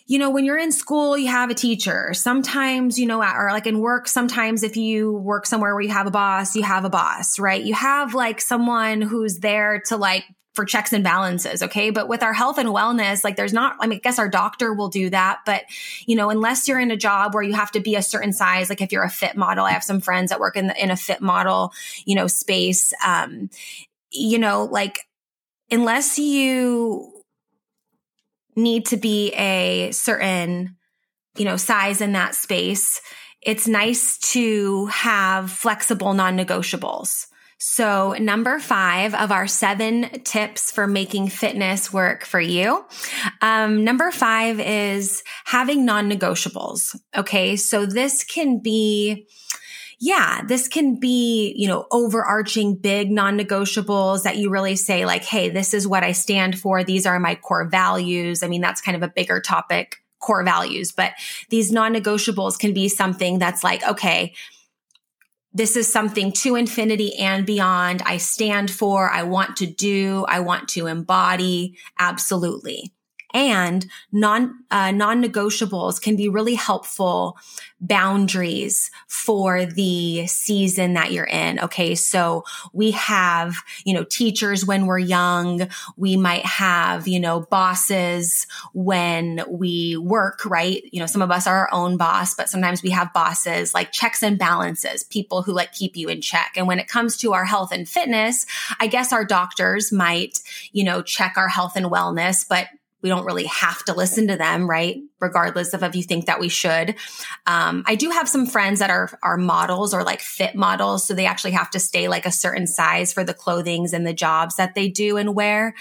you 0.07 0.17
know, 0.17 0.31
when 0.31 0.43
you're 0.43 0.57
in 0.57 0.71
school, 0.71 1.15
you 1.15 1.27
have 1.27 1.51
a 1.51 1.53
teacher. 1.53 2.15
Sometimes, 2.15 2.97
you 2.97 3.05
know, 3.05 3.21
or 3.21 3.49
like 3.51 3.67
in 3.67 3.77
work, 3.77 4.07
sometimes 4.07 4.63
if 4.63 4.75
you 4.75 5.13
work 5.13 5.45
somewhere 5.45 5.75
where 5.75 5.83
you 5.83 5.93
have 5.93 6.07
a 6.07 6.11
boss, 6.11 6.55
you 6.55 6.63
have 6.63 6.83
a 6.83 6.89
boss, 6.89 7.37
right? 7.37 7.63
You 7.63 7.75
have 7.75 8.15
like 8.15 8.41
someone 8.41 9.03
who's 9.03 9.37
there 9.37 9.83
to 9.89 9.97
like 9.97 10.23
for 10.59 10.65
checks 10.65 10.91
and 10.91 11.05
balances. 11.05 11.63
Okay. 11.63 11.89
But 11.89 12.09
with 12.09 12.21
our 12.21 12.33
health 12.33 12.57
and 12.57 12.67
wellness, 12.67 13.23
like 13.23 13.37
there's 13.37 13.53
not, 13.53 13.77
I 13.79 13.87
mean, 13.87 13.99
I 13.99 14.01
guess 14.01 14.19
our 14.19 14.27
doctor 14.27 14.73
will 14.73 14.89
do 14.89 15.09
that. 15.09 15.39
But, 15.45 15.63
you 16.05 16.17
know, 16.17 16.29
unless 16.29 16.67
you're 16.67 16.81
in 16.81 16.91
a 16.91 16.97
job 16.97 17.33
where 17.33 17.43
you 17.43 17.53
have 17.53 17.71
to 17.71 17.79
be 17.79 17.95
a 17.95 18.01
certain 18.01 18.33
size, 18.33 18.69
like 18.69 18.81
if 18.81 18.91
you're 18.91 19.05
a 19.05 19.09
fit 19.09 19.37
model, 19.37 19.63
I 19.63 19.71
have 19.71 19.85
some 19.85 20.01
friends 20.01 20.31
that 20.31 20.39
work 20.41 20.57
in 20.57 20.67
the, 20.67 20.83
in 20.83 20.91
a 20.91 20.97
fit 20.97 21.21
model, 21.21 21.71
you 22.03 22.13
know, 22.13 22.27
space. 22.27 22.91
Um, 23.05 23.49
you 24.11 24.37
know, 24.37 24.65
like 24.65 24.99
unless 25.71 26.19
you 26.19 27.09
need 28.57 28.87
to 28.87 28.97
be 28.97 29.31
a 29.35 29.91
certain, 29.93 30.75
you 31.37 31.45
know, 31.45 31.55
size 31.55 32.01
in 32.01 32.11
that 32.11 32.35
space, 32.35 32.99
it's 33.41 33.65
nice 33.65 34.17
to 34.33 34.87
have 34.87 35.51
flexible 35.51 36.13
non 36.13 36.37
negotiables. 36.37 37.27
So, 37.61 38.13
number 38.13 38.57
five 38.57 39.13
of 39.13 39.33
our 39.33 39.45
seven 39.45 40.21
tips 40.23 40.71
for 40.71 40.87
making 40.87 41.27
fitness 41.27 41.91
work 41.91 42.23
for 42.23 42.39
you. 42.39 42.85
Um, 43.41 43.83
number 43.83 44.11
five 44.11 44.61
is 44.61 45.23
having 45.43 45.83
non 45.83 46.09
negotiables. 46.09 46.97
Okay. 47.17 47.57
So, 47.57 47.85
this 47.85 48.23
can 48.23 48.59
be, 48.59 49.27
yeah, 49.99 50.41
this 50.47 50.69
can 50.69 51.01
be, 51.01 51.53
you 51.57 51.67
know, 51.67 51.85
overarching 51.91 52.77
big 52.77 53.11
non-negotiables 53.11 54.23
that 54.23 54.37
you 54.37 54.49
really 54.49 54.77
say 54.77 55.05
like, 55.05 55.25
Hey, 55.25 55.49
this 55.49 55.73
is 55.73 55.85
what 55.85 56.05
I 56.05 56.13
stand 56.13 56.57
for. 56.57 56.85
These 56.85 57.05
are 57.05 57.19
my 57.19 57.35
core 57.35 57.67
values. 57.67 58.41
I 58.41 58.47
mean, 58.47 58.61
that's 58.61 58.79
kind 58.79 58.95
of 58.95 59.03
a 59.03 59.11
bigger 59.13 59.41
topic, 59.41 59.97
core 60.19 60.45
values, 60.45 60.93
but 60.93 61.11
these 61.49 61.73
non-negotiables 61.73 62.57
can 62.57 62.73
be 62.73 62.87
something 62.87 63.37
that's 63.37 63.65
like, 63.65 63.85
okay, 63.85 64.33
this 65.53 65.75
is 65.75 65.91
something 65.91 66.31
to 66.33 66.55
infinity 66.55 67.15
and 67.17 67.45
beyond. 67.45 68.01
I 68.05 68.17
stand 68.17 68.69
for, 68.69 69.09
I 69.09 69.23
want 69.23 69.57
to 69.57 69.65
do, 69.65 70.25
I 70.27 70.39
want 70.39 70.69
to 70.69 70.87
embody. 70.87 71.77
Absolutely 71.97 72.93
and 73.33 73.85
non 74.11 74.63
uh, 74.71 74.91
non-negotiables 74.91 76.01
can 76.01 76.15
be 76.15 76.29
really 76.29 76.55
helpful 76.55 77.37
boundaries 77.81 78.91
for 79.07 79.65
the 79.65 80.27
season 80.27 80.93
that 80.93 81.11
you're 81.11 81.25
in. 81.25 81.59
Okay 81.59 81.95
so 81.95 82.43
we 82.73 82.91
have 82.91 83.55
you 83.85 83.93
know 83.93 84.03
teachers 84.03 84.65
when 84.65 84.85
we're 84.85 84.99
young. 84.99 85.69
We 85.97 86.17
might 86.17 86.45
have 86.45 87.07
you 87.07 87.19
know 87.19 87.41
bosses 87.41 88.47
when 88.73 89.41
we 89.47 89.97
work 89.97 90.45
right? 90.45 90.83
You 90.91 90.99
know 90.99 91.05
some 91.05 91.21
of 91.21 91.31
us 91.31 91.47
are 91.47 91.57
our 91.57 91.73
own 91.73 91.97
boss 91.97 92.33
but 92.33 92.49
sometimes 92.49 92.83
we 92.83 92.89
have 92.89 93.13
bosses 93.13 93.73
like 93.73 93.91
checks 93.91 94.23
and 94.23 94.37
balances 94.37 95.03
people 95.03 95.43
who 95.43 95.53
like 95.53 95.71
keep 95.71 95.95
you 95.95 96.09
in 96.09 96.21
check. 96.21 96.53
And 96.55 96.67
when 96.67 96.79
it 96.79 96.87
comes 96.87 97.17
to 97.17 97.33
our 97.33 97.45
health 97.45 97.71
and 97.71 97.87
fitness 97.87 98.45
i 98.79 98.87
guess 98.87 99.11
our 99.13 99.25
doctors 99.25 99.91
might 99.91 100.39
you 100.71 100.83
know 100.83 101.01
check 101.01 101.33
our 101.37 101.47
health 101.47 101.75
and 101.75 101.87
wellness 101.87 102.45
but 102.47 102.67
we 103.01 103.09
don't 103.09 103.25
really 103.25 103.45
have 103.45 103.83
to 103.85 103.93
listen 103.93 104.27
to 104.27 104.35
them, 104.35 104.69
right? 104.69 104.97
Regardless 105.19 105.73
of 105.73 105.83
if 105.83 105.95
you 105.95 106.03
think 106.03 106.25
that 106.25 106.39
we 106.39 106.49
should. 106.49 106.95
Um, 107.45 107.83
I 107.85 107.95
do 107.95 108.09
have 108.09 108.29
some 108.29 108.45
friends 108.45 108.79
that 108.79 108.89
are 108.89 109.17
are 109.23 109.37
models 109.37 109.93
or 109.93 110.03
like 110.03 110.21
fit 110.21 110.55
models, 110.55 111.05
so 111.05 111.13
they 111.13 111.25
actually 111.25 111.51
have 111.51 111.69
to 111.71 111.79
stay 111.79 112.07
like 112.07 112.25
a 112.25 112.31
certain 112.31 112.67
size 112.67 113.13
for 113.13 113.23
the 113.23 113.33
clothings 113.33 113.93
and 113.93 114.05
the 114.05 114.13
jobs 114.13 114.55
that 114.55 114.75
they 114.75 114.87
do 114.87 115.17
and 115.17 115.35
wear. 115.35 115.75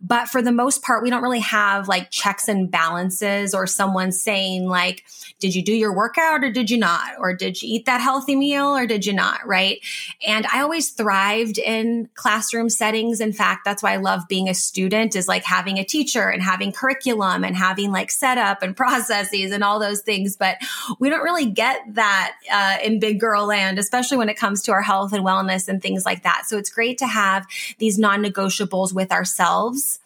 But 0.00 0.28
for 0.28 0.42
the 0.42 0.52
most 0.52 0.82
part, 0.82 1.02
we 1.02 1.10
don't 1.10 1.22
really 1.22 1.40
have 1.40 1.88
like 1.88 2.10
checks 2.10 2.48
and 2.48 2.70
balances 2.70 3.54
or 3.54 3.66
someone 3.66 4.12
saying 4.12 4.68
like, 4.68 5.04
"Did 5.38 5.54
you 5.54 5.62
do 5.62 5.72
your 5.72 5.94
workout 5.94 6.44
or 6.44 6.50
did 6.50 6.70
you 6.70 6.78
not? 6.78 7.12
Or 7.18 7.34
did 7.34 7.60
you 7.62 7.74
eat 7.74 7.86
that 7.86 8.00
healthy 8.00 8.36
meal 8.36 8.76
or 8.76 8.86
did 8.86 9.06
you 9.06 9.12
not?" 9.12 9.46
Right? 9.46 9.80
And 10.26 10.46
I 10.46 10.60
always 10.60 10.90
thrived 10.90 11.58
in 11.58 12.08
classroom 12.14 12.68
settings. 12.68 13.20
In 13.20 13.32
fact, 13.32 13.64
that's 13.64 13.82
why 13.82 13.94
I 13.94 13.96
love 13.96 14.28
being 14.28 14.48
a 14.48 14.54
student 14.54 15.16
is 15.16 15.28
like 15.28 15.44
having 15.44 15.78
a 15.78 15.84
teacher 15.84 16.28
and 16.28 16.42
having 16.42 16.72
curriculum 16.72 17.44
and 17.44 17.56
having 17.56 17.90
like 17.90 18.10
setup 18.10 18.62
and 18.62 18.75
processes 18.82 19.52
and 19.52 19.64
all 19.64 19.78
those 19.78 20.02
things. 20.02 20.36
But 20.36 20.58
we 20.98 21.10
don't 21.10 21.22
really 21.22 21.50
get 21.50 21.80
that 21.94 22.34
uh, 22.52 22.76
in 22.84 23.00
big 23.00 23.20
girl 23.20 23.46
land, 23.46 23.78
especially 23.78 24.18
when 24.18 24.28
it 24.28 24.36
comes 24.36 24.62
to 24.62 24.72
our 24.72 24.82
health 24.82 25.12
and 25.12 25.24
wellness 25.24 25.68
and 25.68 25.82
things 25.82 26.04
like 26.04 26.22
that. 26.22 26.44
So 26.46 26.58
it's 26.58 26.70
great 26.70 26.98
to 26.98 27.06
have 27.06 27.46
these 27.78 27.98
non 27.98 28.22
negotiables 28.22 28.92
with 28.92 29.10
ourselves 29.10 29.98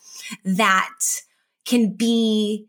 that 0.44 0.94
can 1.64 1.92
be 1.92 2.66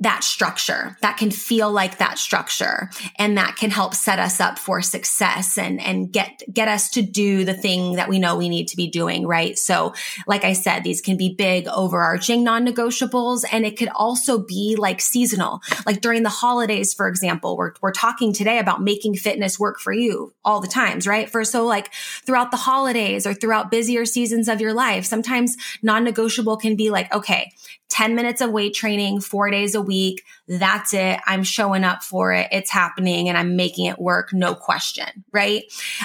that 0.00 0.22
structure 0.22 0.96
that 1.02 1.16
can 1.16 1.30
feel 1.30 1.72
like 1.72 1.98
that 1.98 2.18
structure 2.18 2.88
and 3.16 3.36
that 3.36 3.56
can 3.56 3.70
help 3.70 3.94
set 3.94 4.20
us 4.20 4.40
up 4.40 4.58
for 4.58 4.80
success 4.80 5.58
and 5.58 5.80
and 5.80 6.12
get 6.12 6.42
get 6.52 6.68
us 6.68 6.90
to 6.90 7.02
do 7.02 7.44
the 7.44 7.54
thing 7.54 7.94
that 7.94 8.08
we 8.08 8.18
know 8.20 8.36
we 8.36 8.48
need 8.48 8.68
to 8.68 8.76
be 8.76 8.88
doing 8.88 9.26
right? 9.26 9.58
So 9.58 9.94
like 10.26 10.44
i 10.44 10.52
said 10.52 10.84
these 10.84 11.00
can 11.00 11.16
be 11.16 11.34
big 11.34 11.66
overarching 11.66 12.44
non-negotiables 12.44 13.44
and 13.50 13.66
it 13.66 13.76
could 13.76 13.88
also 13.94 14.38
be 14.38 14.76
like 14.78 15.00
seasonal. 15.00 15.60
Like 15.84 16.00
during 16.00 16.22
the 16.22 16.28
holidays 16.28 16.94
for 16.94 17.08
example 17.08 17.56
we're, 17.56 17.72
we're 17.80 17.92
talking 17.92 18.32
today 18.32 18.58
about 18.58 18.82
making 18.82 19.16
fitness 19.16 19.58
work 19.58 19.80
for 19.80 19.92
you 19.92 20.32
all 20.44 20.60
the 20.60 20.68
times 20.68 21.06
right? 21.06 21.28
For 21.28 21.44
so 21.44 21.66
like 21.66 21.92
throughout 22.24 22.52
the 22.52 22.56
holidays 22.56 23.26
or 23.26 23.34
throughout 23.34 23.70
busier 23.70 24.04
seasons 24.04 24.48
of 24.48 24.60
your 24.60 24.74
life 24.74 25.04
sometimes 25.04 25.56
non-negotiable 25.82 26.56
can 26.56 26.76
be 26.76 26.90
like 26.90 27.12
okay 27.12 27.52
10 27.88 28.14
minutes 28.14 28.40
of 28.40 28.50
weight 28.50 28.74
training, 28.74 29.20
four 29.20 29.50
days 29.50 29.74
a 29.74 29.80
week. 29.88 30.24
That's 30.46 30.94
it. 30.94 31.18
I'm 31.26 31.42
showing 31.42 31.82
up 31.82 32.04
for 32.04 32.32
it. 32.32 32.48
It's 32.52 32.70
happening 32.70 33.28
and 33.28 33.36
I'm 33.36 33.56
making 33.56 33.86
it 33.86 33.98
work. 33.98 34.32
No 34.32 34.54
question. 34.54 35.24
Right. 35.32 35.64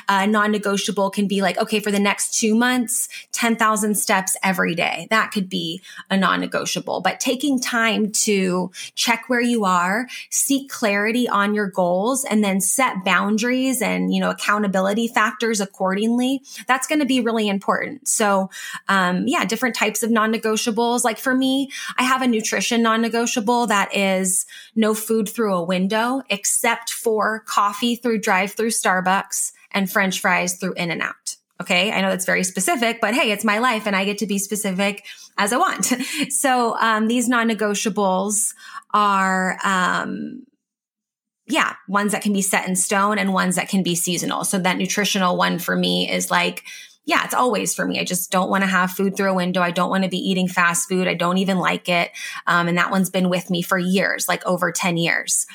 Uh, 0.10 0.26
non-negotiable 0.26 1.12
can 1.12 1.28
be 1.28 1.41
like, 1.41 1.58
okay, 1.60 1.80
for 1.80 1.91
the 1.91 2.00
next 2.00 2.39
two 2.39 2.56
months, 2.56 3.08
10,000 3.34 3.96
steps 3.96 4.36
every 4.41 4.74
day. 4.74 5.08
That 5.12 5.32
could 5.32 5.50
be 5.50 5.82
a 6.10 6.17
non-negotiable, 6.17 7.02
but 7.02 7.19
taking 7.19 7.60
time 7.60 8.12
to 8.12 8.72
check 8.96 9.26
where 9.28 9.41
you 9.41 9.65
are, 9.65 10.08
seek 10.32 10.72
clarity 10.72 11.28
on 11.30 11.54
your 11.54 11.67
goals 11.67 12.26
and 12.26 12.43
then 12.43 12.60
set 12.62 13.04
boundaries 13.04 13.82
and, 13.82 14.13
you 14.13 14.19
know, 14.19 14.30
accountability 14.30 15.08
factors 15.08 15.62
accordingly. 15.62 16.41
That's 16.67 16.88
going 16.88 17.00
to 17.00 17.06
be 17.06 17.19
really 17.19 17.48
important. 17.48 18.08
So, 18.08 18.50
um, 18.88 19.28
yeah, 19.28 19.46
different 19.46 19.76
types 19.76 20.04
of 20.04 20.12
non-negotiables. 20.12 21.04
Like 21.04 21.19
for 21.19 21.36
me, 21.36 21.69
I 21.98 22.04
have 22.04 22.22
a 22.22 22.28
nutrition 22.28 22.82
non-negotiable 22.82 23.67
that 23.74 23.96
is 23.96 24.46
no 24.76 24.94
food 24.94 25.28
through 25.28 25.56
a 25.56 25.64
window 25.64 26.22
except 26.30 26.92
for 26.92 27.40
coffee 27.48 27.96
through 27.96 28.20
drive 28.20 28.52
through 28.52 28.70
Starbucks 28.70 29.52
and 29.72 29.92
french 29.92 30.22
fries 30.22 30.58
through 30.58 30.74
In-N-Out. 30.74 31.38
Okay. 31.60 31.92
I 31.92 32.02
know 32.02 32.12
that's 32.12 32.28
very 32.28 32.44
specific, 32.44 33.02
but 33.02 33.16
hey, 33.16 33.32
it's 33.32 33.44
my 33.44 33.58
life 33.58 33.88
and 33.88 33.96
I 33.96 34.06
get 34.06 34.20
to 34.20 34.28
be 34.28 34.38
specific 34.38 35.06
as 35.40 35.52
I 35.52 35.58
want. 35.58 35.86
so, 36.30 36.78
um, 36.78 37.08
these 37.08 37.28
non-negotiables 37.28 38.54
are, 38.94 39.58
um, 39.64 40.44
yeah, 41.48 41.74
ones 41.88 42.12
that 42.12 42.22
can 42.22 42.34
be 42.34 42.44
set 42.44 42.68
in 42.68 42.76
stone 42.76 43.18
and 43.18 43.34
ones 43.34 43.56
that 43.56 43.70
can 43.70 43.82
be 43.82 43.96
seasonal. 43.96 44.44
So 44.44 44.60
that 44.60 44.78
nutritional 44.78 45.36
one 45.36 45.58
for 45.58 45.76
me 45.76 46.12
is 46.12 46.30
like, 46.30 46.64
yeah, 47.06 47.26
it's 47.26 47.34
always 47.34 47.76
for 47.76 47.86
me. 47.86 48.00
I 48.00 48.06
just 48.06 48.32
don't 48.32 48.50
want 48.50 48.63
to 48.63 48.70
have 48.70 48.92
food 48.92 49.18
through 49.18 49.32
a 49.32 49.36
window. 49.36 49.62
I 49.62 49.72
don't 49.72 49.89
want 49.89 50.04
to 50.04 50.10
be 50.10 50.18
eating 50.18 50.48
fast 50.48 50.88
food. 50.88 51.08
I 51.08 51.16
don't 51.16 51.38
even 51.38 51.58
like 51.58 51.89
it. 51.89 52.12
Um, 52.48 52.70
and 52.70 52.78
that 52.78 52.92
one's 52.92 53.10
been 53.10 53.30
with 53.30 53.50
me 53.50 53.62
for 53.62 53.78
years, 53.78 54.28
like 54.28 54.46
over 54.46 54.72
10 54.72 54.96
years. 54.96 55.46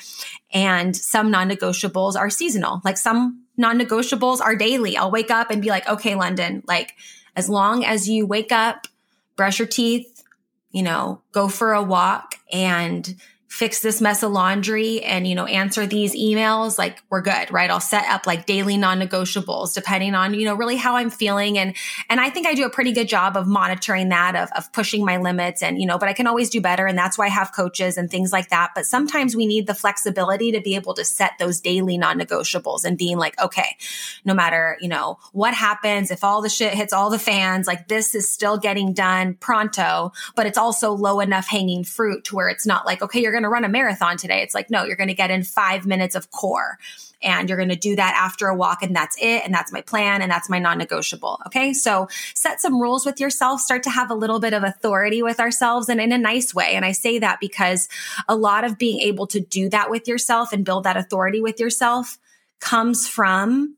And 0.53 0.95
some 0.95 1.31
non 1.31 1.49
negotiables 1.49 2.15
are 2.15 2.29
seasonal. 2.29 2.81
Like 2.83 2.97
some 2.97 3.45
non 3.57 3.79
negotiables 3.79 4.41
are 4.41 4.55
daily. 4.55 4.95
I'll 4.95 5.11
wake 5.11 5.31
up 5.31 5.49
and 5.49 5.61
be 5.61 5.69
like, 5.69 5.87
okay, 5.89 6.13
Lunden, 6.13 6.61
like 6.67 6.93
as 7.35 7.49
long 7.49 7.83
as 7.83 8.07
you 8.07 8.27
wake 8.27 8.51
up, 8.51 8.87
brush 9.35 9.57
your 9.57 9.67
teeth, 9.67 10.23
you 10.71 10.83
know, 10.83 11.21
go 11.31 11.47
for 11.47 11.73
a 11.73 11.81
walk 11.81 12.35
and 12.51 13.15
fix 13.49 13.81
this 13.81 13.99
mess 13.99 14.21
of 14.21 14.31
laundry 14.31 15.01
and 15.01 15.27
you 15.27 15.33
know 15.33 15.45
answer 15.45 15.87
these 15.87 16.15
emails 16.15 16.77
like 16.77 17.01
we're 17.09 17.21
good 17.21 17.51
right? 17.51 17.71
I'll 17.71 17.79
set 17.79 18.05
up 18.05 18.27
like 18.27 18.45
daily 18.45 18.77
non-negotiables 18.77 19.73
depending 19.73 20.13
on 20.13 20.35
you 20.35 20.45
know 20.45 20.53
really 20.53 20.75
how 20.75 20.95
i'm 20.95 21.09
feeling. 21.09 21.57
And 21.57 21.75
and 22.09 22.19
i 22.19 22.29
think 22.29 22.45
i 22.45 22.53
do 22.53 22.65
a 22.65 22.69
pretty 22.69 22.91
good 22.91 23.07
job 23.07 23.35
of 23.35 23.47
monitoring 23.47 24.09
that 24.09 24.35
of, 24.35 24.49
of 24.55 24.71
pushing 24.71 25.03
my 25.03 25.17
limits 25.17 25.63
and 25.63 25.79
you 25.79 25.87
know 25.87 25.97
but 25.97 26.07
i 26.07 26.13
can 26.13 26.27
always 26.27 26.51
do 26.51 26.61
better. 26.61 26.85
And 26.85 26.95
that's 26.95 27.17
why 27.17 27.25
i 27.25 27.29
have 27.29 27.51
coaches 27.53 27.97
and 27.97 28.09
things 28.09 28.31
like 28.31 28.49
that. 28.49 28.71
But 28.75 28.85
sometimes 28.85 29.35
we 29.35 29.47
need 29.47 29.65
the 29.65 29.73
flexibility 29.73 30.51
to 30.51 30.61
be 30.61 30.75
able 30.75 30.93
to 30.93 31.03
set 31.03 31.31
those 31.39 31.59
daily 31.59 31.97
non-negotiables 31.97 32.85
and 32.85 32.99
being 32.99 33.17
like 33.17 33.39
okay 33.41 33.77
no 34.25 34.35
matter 34.35 34.77
you 34.79 34.89
know 34.89 35.17
what 35.33 35.55
happens 35.55 36.11
if 36.11 36.23
all 36.23 36.43
the 36.43 36.49
shit 36.49 36.75
hits 36.75 36.93
all 36.93 37.09
the 37.09 37.17
fans 37.17 37.65
like 37.65 37.87
this 37.87 38.13
is 38.13 38.31
still 38.31 38.57
getting 38.59 38.93
done 38.93 39.33
pronto 39.33 40.11
but 40.35 40.45
it's 40.45 40.57
also 40.57 40.91
low 40.91 41.19
enough 41.19 41.47
hanging 41.47 41.83
fruit 41.83 42.25
to 42.25 42.35
where 42.35 42.47
it's 42.47 42.67
not 42.67 42.85
like 42.85 43.01
okay 43.01 43.21
you're 43.21 43.38
going 43.39 43.49
to 43.49 43.53
run 43.53 43.63
a 43.63 43.69
marathon 43.69 44.17
today. 44.17 44.41
It's 44.41 44.53
like, 44.53 44.69
no, 44.69 44.83
you're 44.83 44.95
going 44.95 45.07
to 45.07 45.13
get 45.13 45.31
in 45.31 45.43
five 45.43 45.85
minutes 45.85 46.15
of 46.15 46.29
core 46.31 46.77
and 47.21 47.49
you're 47.49 47.57
going 47.57 47.69
to 47.69 47.75
do 47.75 47.95
that 47.95 48.15
after 48.15 48.47
a 48.47 48.55
walk. 48.55 48.81
And 48.83 48.95
that's 48.95 49.17
it. 49.17 49.43
And 49.43 49.53
that's 49.53 49.71
my 49.71 49.81
plan. 49.81 50.21
And 50.21 50.31
that's 50.31 50.49
my 50.49 50.59
non 50.59 50.77
negotiable. 50.77 51.39
Okay. 51.47 51.73
So 51.73 52.07
set 52.33 52.61
some 52.61 52.79
rules 52.79 53.05
with 53.05 53.19
yourself, 53.19 53.61
start 53.61 53.83
to 53.83 53.89
have 53.89 54.11
a 54.11 54.15
little 54.15 54.39
bit 54.39 54.53
of 54.53 54.63
authority 54.63 55.23
with 55.23 55.39
ourselves 55.39 55.89
and 55.89 55.99
in 55.99 56.11
a 56.11 56.17
nice 56.17 56.53
way. 56.53 56.73
And 56.75 56.85
I 56.85 56.91
say 56.91 57.19
that 57.19 57.39
because 57.39 57.89
a 58.27 58.35
lot 58.35 58.63
of 58.63 58.77
being 58.77 58.99
able 58.99 59.27
to 59.27 59.39
do 59.39 59.69
that 59.69 59.89
with 59.89 60.07
yourself 60.07 60.53
and 60.53 60.65
build 60.65 60.83
that 60.83 60.97
authority 60.97 61.41
with 61.41 61.59
yourself 61.59 62.17
comes 62.59 63.07
from 63.07 63.77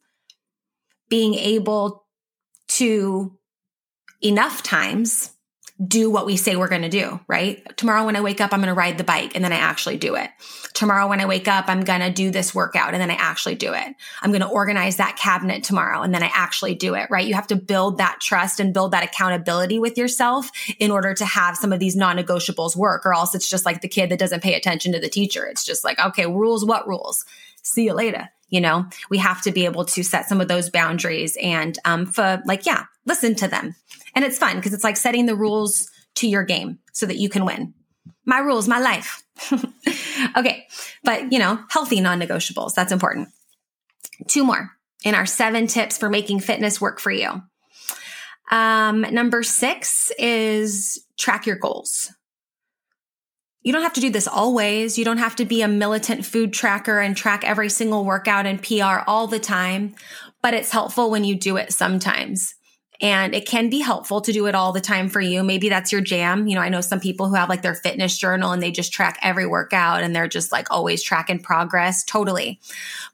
being 1.10 1.36
able 1.36 2.06
to 2.68 3.38
enough 4.22 4.64
times 4.64 5.32
do 5.86 6.12
what 6.12 6.26
we 6.26 6.38
say 6.38 6.56
we're 6.56 6.68
going 6.68 6.84
to 6.84 6.90
do, 6.90 7.20
right? 7.28 7.66
Tomorrow 7.78 8.06
when 8.06 8.16
I 8.16 8.22
wake 8.22 8.40
up, 8.40 8.54
I'm 8.54 8.60
going 8.60 8.68
to 8.68 8.74
ride 8.74 8.98
the 8.98 9.04
bike 9.04 9.36
and 9.36 9.44
then 9.44 9.54
I 9.54 9.58
actually 9.58 9.98
do 9.98 10.16
it. 10.16 10.30
Tomorrow 10.74 11.08
when 11.08 11.20
I 11.20 11.26
wake 11.26 11.48
up, 11.48 11.66
I'm 11.68 11.84
going 11.84 12.02
to 12.02 12.12
do 12.12 12.30
this 12.30 12.54
workout 12.54 12.94
and 12.94 13.02
then 13.02 13.10
I 13.10 13.16
actually 13.16 13.56
do 13.56 13.74
it. 13.74 13.96
I'm 14.22 14.32
going 14.32 14.42
to 14.42 14.48
organize 14.48 14.98
that 14.98 15.18
cabinet 15.18 15.64
tomorrow 15.64 16.02
and 16.02 16.14
then 16.14 16.24
I 16.24 16.30
actually 16.34 16.76
do 16.76 16.94
it, 16.94 17.10
right? 17.10 17.26
You 17.26 17.34
have 17.34 17.48
to 17.48 17.56
build 17.56 17.98
that 17.98 18.20
trust 18.22 18.60
and 18.60 18.74
build 18.74 18.92
that 18.92 19.04
accountability 19.04 19.80
with 19.80 19.98
yourself 19.98 20.52
in 20.78 20.92
order 20.92 21.14
to 21.16 21.26
have 21.26 21.58
some 21.58 21.74
of 21.74 21.80
these 21.80 21.96
non-negotiables 21.96 22.76
work 22.76 23.06
or 23.06 23.14
else 23.14 23.34
it's 23.34 23.50
just 23.50 23.66
like 23.66 23.82
the 23.82 23.88
kid 23.88 24.10
that 24.12 24.20
doesn't 24.20 24.44
pay 24.44 24.54
attention 24.54 24.94
to 24.94 25.00
the 25.00 25.10
teacher. 25.10 25.46
It's 25.46 25.66
just 25.66 25.84
like, 25.84 26.00
okay, 26.00 26.28
rules, 26.28 26.64
what 26.64 26.88
rules? 26.88 27.26
See 27.64 27.86
you 27.86 27.94
later 27.94 28.30
you 28.50 28.60
know 28.60 28.86
we 29.10 29.18
have 29.18 29.42
to 29.42 29.52
be 29.52 29.66
able 29.66 29.86
to 29.86 30.04
set 30.04 30.28
some 30.28 30.42
of 30.42 30.48
those 30.48 30.70
boundaries 30.70 31.38
and 31.42 31.80
um 31.86 32.06
for 32.06 32.42
like 32.46 32.66
yeah 32.66 32.84
listen 33.06 33.34
to 33.34 33.48
them 33.48 33.76
and 34.16 34.26
it's 34.26 34.38
fun 34.38 34.58
because 34.58 34.74
it's 34.74 34.84
like 34.84 34.98
setting 34.98 35.26
the 35.26 35.36
rules 35.36 35.90
to 36.16 36.28
your 36.28 36.44
game 36.44 36.80
so 36.94 37.06
that 37.06 37.18
you 37.18 37.30
can 37.30 37.46
win. 37.46 37.74
My 38.26 38.40
rules 38.40 38.68
my 38.68 38.80
life. 38.80 39.24
Okay 40.38 40.68
but 41.04 41.32
you 41.32 41.40
know 41.40 41.60
healthy 41.70 42.00
non-negotiables 42.00 42.74
that's 42.74 42.92
important. 42.92 43.30
Two 44.28 44.44
more 44.44 44.72
in 45.04 45.16
our 45.16 45.26
seven 45.26 45.68
tips 45.68 45.98
for 45.98 46.10
making 46.10 46.40
fitness 46.40 46.80
work 46.80 47.00
for 47.00 47.12
you. 47.12 47.42
Um 48.52 49.02
number 49.02 49.44
six 49.44 50.12
is 50.18 51.04
track 51.18 51.46
your 51.46 51.56
goals. 51.56 52.12
You 53.64 53.74
don't 53.74 53.84
have 53.84 53.94
to 53.94 54.02
do 54.02 54.10
this 54.10 54.28
always. 54.28 54.98
You 54.98 55.06
don't 55.06 55.20
have 55.20 55.36
to 55.38 55.46
be 55.46 55.62
a 55.62 55.68
militant 55.68 56.26
food 56.26 56.52
tracker 56.52 57.00
and 57.00 57.16
track 57.16 57.44
every 57.44 57.70
single 57.70 58.04
workout 58.04 58.48
and 58.48 58.62
PR 58.62 59.04
all 59.06 59.28
the 59.28 59.40
time, 59.40 59.96
but 60.42 60.54
it's 60.54 60.72
helpful 60.72 61.12
when 61.12 61.24
you 61.24 61.36
do 61.36 61.58
it 61.58 61.72
sometimes. 61.72 62.56
And 63.02 63.34
it 63.34 63.48
can 63.48 63.70
be 63.70 63.80
helpful 63.80 64.22
to 64.22 64.32
do 64.32 64.46
it 64.46 64.54
all 64.54 64.72
the 64.72 64.80
time 64.80 65.10
for 65.10 65.20
you. 65.20 65.44
Maybe 65.44 65.70
that's 65.70 65.92
your 65.92 66.02
jam. 66.02 66.48
You 66.48 66.54
know, 66.54 66.62
I 66.62 66.70
know 66.70 66.82
some 66.82 67.00
people 67.00 67.28
who 67.28 67.34
have 67.34 67.50
like 67.50 67.64
their 67.64 67.74
fitness 67.74 68.16
journal 68.16 68.52
and 68.52 68.62
they 68.62 68.72
just 68.72 68.94
track 68.94 69.18
every 69.24 69.48
workout 69.48 70.04
and 70.04 70.16
they're 70.16 70.28
just 70.28 70.52
like 70.52 70.70
always 70.70 71.02
tracking 71.02 71.40
progress. 71.40 72.04
Totally. 72.04 72.60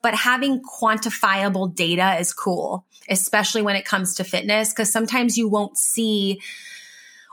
But 0.02 0.14
having 0.14 0.62
quantifiable 0.62 1.74
data 1.74 2.20
is 2.20 2.34
cool, 2.34 2.86
especially 3.10 3.62
when 3.62 3.78
it 3.78 3.86
comes 3.86 4.16
to 4.16 4.26
fitness, 4.26 4.74
because 4.74 4.92
sometimes 4.92 5.38
you 5.38 5.48
won't 5.48 5.78
see 5.78 6.42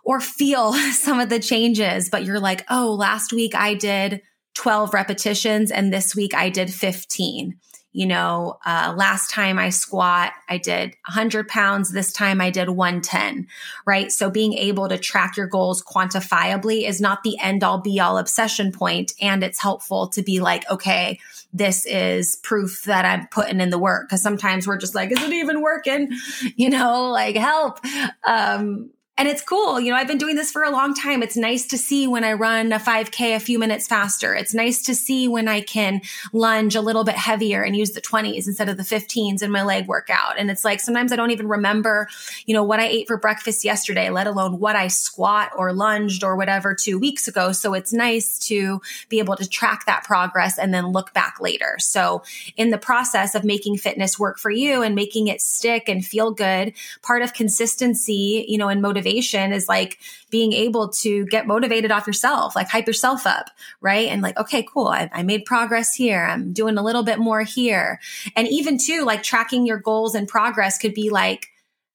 or 0.05 0.21
feel 0.21 0.73
some 0.93 1.19
of 1.19 1.31
the 1.31 1.41
changes, 1.41 2.09
but 2.09 2.25
you're 2.25 2.41
like, 2.41 2.65
oh, 2.71 2.95
last 2.95 3.33
week 3.33 3.57
I 3.57 3.75
did 3.75 4.23
12 4.55 4.95
repetitions 4.95 5.73
and 5.73 5.93
this 5.93 6.15
week 6.15 6.35
I 6.35 6.51
did 6.51 6.73
15. 6.73 7.59
You 7.95 8.07
know, 8.07 8.59
uh, 8.67 8.93
last 8.97 9.31
time 9.31 9.57
I 9.57 9.71
squat, 9.71 10.33
I 10.49 10.59
did 10.59 10.97
100 11.07 11.47
pounds. 11.47 11.93
This 11.93 12.13
time 12.13 12.41
I 12.41 12.51
did 12.51 12.69
110, 12.69 13.47
right? 13.87 14.11
So 14.11 14.31
being 14.31 14.53
able 14.55 14.89
to 14.89 14.99
track 14.99 15.37
your 15.37 15.47
goals 15.47 15.81
quantifiably 15.81 16.89
is 16.89 17.01
not 17.01 17.23
the 17.23 17.39
end 17.41 17.63
all 17.63 17.79
be 17.79 18.01
all 18.01 18.19
obsession 18.19 18.73
point, 18.73 19.13
And 19.21 19.45
it's 19.45 19.63
helpful 19.63 20.09
to 20.09 20.23
be 20.23 20.41
like, 20.41 20.69
okay, 20.69 21.21
this 21.53 21.87
is 21.87 22.35
proof 22.35 22.83
that 22.83 23.05
I'm 23.05 23.29
putting 23.29 23.61
in 23.61 23.71
the 23.71 23.79
work. 23.79 24.11
Cause 24.11 24.21
sometimes 24.23 24.67
we're 24.67 24.77
just 24.77 24.97
like, 24.97 25.13
is 25.13 25.23
it 25.23 25.33
even 25.33 25.63
working? 25.63 26.11
You 26.57 26.71
know, 26.71 27.11
like 27.11 27.37
help. 27.37 27.81
Um, 28.27 28.91
and 29.17 29.29
it's 29.29 29.43
cool. 29.43 29.79
You 29.79 29.93
know, 29.93 29.97
I've 29.97 30.09
been 30.09 30.19
doing 30.19 30.35
this 30.35 30.51
for 30.51 30.65
a 30.65 30.71
long 30.71 30.93
time. 30.93 31.23
It's 31.23 31.37
nice 31.37 31.69
to 31.69 31.79
see 31.79 32.09
when 32.09 32.25
I 32.25 32.33
run 32.33 32.73
a 32.73 32.81
5K 32.81 33.37
a 33.37 33.41
few 33.41 33.61
minutes 33.61 33.87
faster. 33.87 34.35
It's 34.35 34.53
nice 34.53 34.83
to 34.83 34.95
see 34.95 35.29
when 35.29 35.47
I 35.47 35.61
can 35.61 36.01
lunge 36.33 36.75
a 36.75 36.81
little 36.81 37.05
bit 37.05 37.15
heavier 37.15 37.63
and 37.63 37.77
use 37.77 37.93
the 37.93 38.01
20s 38.01 38.49
instead 38.49 38.69
of 38.69 38.77
the 38.77 38.83
15s 38.83 39.41
in 39.41 39.53
my 39.53 39.63
leg 39.63 39.87
workout. 39.87 40.37
And 40.37 40.51
it's 40.51 40.65
like 40.65 40.81
sometimes 40.81 41.13
I 41.13 41.17
don't 41.17 41.31
even 41.31 41.47
remember, 41.47 42.09
you 42.45 42.55
know, 42.55 42.65
what 42.65 42.81
I 42.81 42.87
ate 42.87 43.07
for 43.07 43.17
breakfast 43.17 43.65
yesterday, 43.65 44.11
let 44.11 44.27
alone 44.27 44.59
what 44.59 44.75
I 44.75 44.89
squat 44.89 45.53
or 45.57 45.73
lunged 45.73 46.25
or 46.25 46.35
whatever 46.35 46.75
two 46.75 46.99
weeks 46.99 47.29
ago. 47.29 47.53
So 47.53 47.73
it's 47.73 47.93
nice 47.93 48.37
to 48.41 48.81
be 49.09 49.21
able 49.21 49.37
to 49.37 49.49
track 49.49 49.87
that 49.87 50.03
progress 50.03 50.59
and 50.59 50.75
then 50.75 50.89
look 50.89 51.15
back 51.15 51.37
later. 51.41 51.77
So 51.79 52.25
in 52.57 52.71
the 52.71 52.79
process 52.79 53.37
of 53.37 53.45
making 53.45 53.77
fitness 53.77 54.19
work 54.19 54.41
for 54.41 54.51
you 54.51 54.83
and 54.83 54.97
making 54.97 55.29
it 55.29 55.41
stick 55.41 55.89
and 55.89 56.05
feel 56.05 56.33
good, 56.33 56.73
part 57.01 57.23
of 57.23 57.33
consistency, 57.33 58.45
you 58.49 58.59
know, 58.59 58.69
and 58.69 58.83
motivation 58.83 59.04
motivation 59.05 59.53
is 59.53 59.69
like 59.69 59.99
being 60.31 60.53
able 60.53 60.89
to 60.89 61.27
get 61.27 61.47
motivated 61.47 61.91
off 61.91 62.07
yourself, 62.07 62.57
like 62.57 62.69
hype 62.69 62.87
yourself 62.87 63.27
up, 63.27 63.51
right? 63.81 64.09
And 64.09 64.23
like, 64.23 64.39
okay, 64.39 64.63
cool. 64.73 64.89
I, 64.89 65.11
I 65.13 65.23
made 65.23 65.45
progress 65.45 65.95
here. 65.95 66.25
I'm 66.25 66.53
doing 66.53 66.79
a 66.79 66.83
little 66.83 67.03
bit 67.03 67.19
more 67.19 67.43
here. 67.43 68.01
And 68.35 68.49
even 68.49 68.79
too, 68.79 69.05
like 69.05 69.23
tracking 69.23 69.67
your 69.67 69.79
goals 69.79 70.15
and 70.15 70.27
progress 70.27 70.79
could 70.79 70.95
be 70.95 71.11
like, 71.11 71.49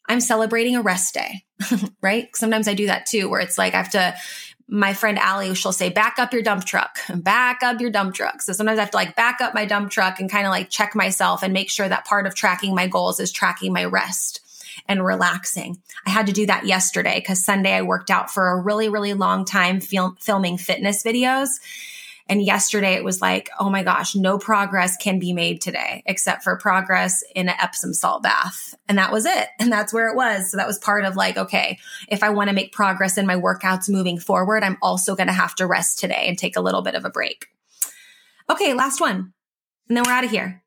I'm 0.08 0.22
celebrating 0.22 0.76
a 0.76 0.82
rest 0.82 1.14
day, 1.14 1.44
right? 2.02 2.30
Sometimes 2.36 2.68
I 2.68 2.74
do 2.74 2.88
that 2.88 3.06
too, 3.06 3.30
where 3.30 3.42
it's 3.42 3.58
like 3.58 3.74
I 3.74 3.78
have 3.78 3.92
to, 3.92 4.16
my 4.68 4.94
friend 4.94 5.18
Allie, 5.18 5.54
she'll 5.56 5.72
say, 5.72 5.90
back 5.90 6.20
up 6.20 6.32
your 6.32 6.44
dump 6.44 6.66
truck, 6.66 7.00
back 7.16 7.64
up 7.64 7.82
your 7.82 7.90
dump 7.90 8.14
truck. 8.14 8.42
So 8.42 8.54
sometimes 8.54 8.78
I 8.78 8.84
have 8.84 8.92
to 8.92 8.98
like 8.98 9.16
back 9.16 9.42
up 9.42 9.54
my 9.56 9.66
dump 9.66 9.92
truck 9.92 10.20
and 10.20 10.30
kind 10.30 10.46
of 10.46 10.52
like 10.52 10.70
check 10.70 10.96
myself 10.96 11.44
and 11.44 11.54
make 11.54 11.70
sure 11.70 11.90
that 11.90 12.06
part 12.06 12.28
of 12.28 12.36
tracking 12.36 12.76
my 12.76 12.88
goals 12.88 13.20
is 13.20 13.32
tracking 13.32 13.74
my 13.74 13.86
rest 13.86 14.42
and 14.88 15.04
relaxing. 15.04 15.82
I 16.06 16.10
had 16.10 16.28
to 16.28 16.34
do 16.34 16.46
that 16.48 16.66
yesterday 16.66 17.20
because 17.20 17.44
Sunday 17.44 17.74
I 17.74 17.82
worked 17.82 18.10
out 18.10 18.32
for 18.32 18.48
a 18.48 18.62
really, 18.62 18.90
really 18.90 19.14
long 19.14 19.46
time 19.46 19.80
fil- 19.80 20.16
filming 20.20 20.58
fitness 20.58 21.04
videos. 21.04 21.50
And 22.30 22.44
yesterday 22.44 22.94
it 22.94 23.04
was 23.04 23.22
like, 23.22 23.50
oh 23.60 23.72
my 23.72 23.82
gosh, 23.82 24.16
no 24.16 24.38
progress 24.38 24.96
can 24.98 25.18
be 25.18 25.34
made 25.34 25.62
today 25.62 26.04
except 26.06 26.44
for 26.44 26.56
progress 26.58 27.24
in 27.36 27.50
an 27.50 27.56
Epsom 27.60 27.92
salt 27.92 28.22
bath. 28.22 28.76
And 28.88 29.00
that 29.00 29.12
was 29.12 29.26
it. 29.26 29.48
And 29.60 29.72
that's 29.72 29.92
where 29.92 30.10
it 30.10 30.16
was. 30.16 30.52
So 30.52 30.58
that 30.58 30.68
was 30.68 30.78
part 30.78 31.06
of 31.06 31.16
like, 31.16 31.38
okay, 31.38 31.80
if 32.08 32.22
I 32.22 32.30
want 32.30 32.50
to 32.50 32.56
make 32.56 32.72
progress 32.72 33.18
in 33.18 33.26
my 33.26 33.36
workouts 33.36 33.90
moving 33.90 34.20
forward, 34.20 34.64
I'm 34.64 34.78
also 34.82 35.16
going 35.16 35.28
to 35.28 35.34
have 35.34 35.56
to 35.56 35.66
rest 35.66 35.98
today 35.98 36.26
and 36.28 36.38
take 36.38 36.56
a 36.56 36.62
little 36.62 36.84
bit 36.84 36.94
of 36.94 37.04
a 37.04 37.10
break. 37.10 37.48
Okay, 38.48 38.76
last 38.76 39.02
one. 39.02 39.34
And 39.88 39.98
then 39.98 40.04
we're 40.06 40.12
out 40.12 40.24
of 40.24 40.30
here 40.30 40.62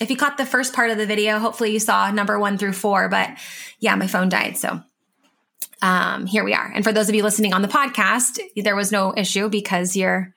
if 0.00 0.10
you 0.10 0.16
caught 0.16 0.38
the 0.38 0.46
first 0.46 0.72
part 0.72 0.90
of 0.90 0.98
the 0.98 1.06
video, 1.06 1.38
hopefully 1.38 1.72
you 1.72 1.78
saw 1.78 2.10
number 2.10 2.38
one 2.38 2.58
through 2.58 2.72
four, 2.72 3.08
but 3.08 3.30
yeah, 3.78 3.94
my 3.94 4.06
phone 4.06 4.28
died. 4.28 4.56
So 4.56 4.80
um, 5.80 6.26
here 6.26 6.44
we 6.44 6.54
are. 6.54 6.70
And 6.74 6.84
for 6.84 6.92
those 6.92 7.08
of 7.08 7.14
you 7.14 7.22
listening 7.22 7.52
on 7.52 7.62
the 7.62 7.68
podcast, 7.68 8.38
there 8.56 8.76
was 8.76 8.92
no 8.92 9.12
issue 9.16 9.48
because 9.48 9.96
your 9.96 10.34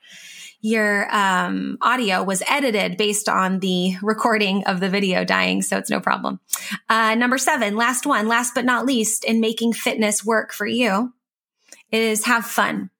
your 0.62 1.14
um, 1.14 1.78
audio 1.80 2.24
was 2.24 2.42
edited 2.48 2.96
based 2.96 3.28
on 3.28 3.60
the 3.60 3.96
recording 4.02 4.64
of 4.64 4.80
the 4.80 4.88
video 4.88 5.24
dying, 5.24 5.62
so 5.62 5.76
it's 5.76 5.90
no 5.90 6.00
problem. 6.00 6.40
Uh, 6.88 7.14
number 7.14 7.38
seven, 7.38 7.76
last 7.76 8.04
one, 8.04 8.26
last 8.26 8.54
but 8.54 8.64
not 8.64 8.84
least, 8.84 9.22
in 9.24 9.38
making 9.40 9.74
fitness 9.74 10.24
work 10.24 10.52
for 10.52 10.66
you, 10.66 11.12
is 11.92 12.24
have 12.24 12.44
fun. 12.44 12.90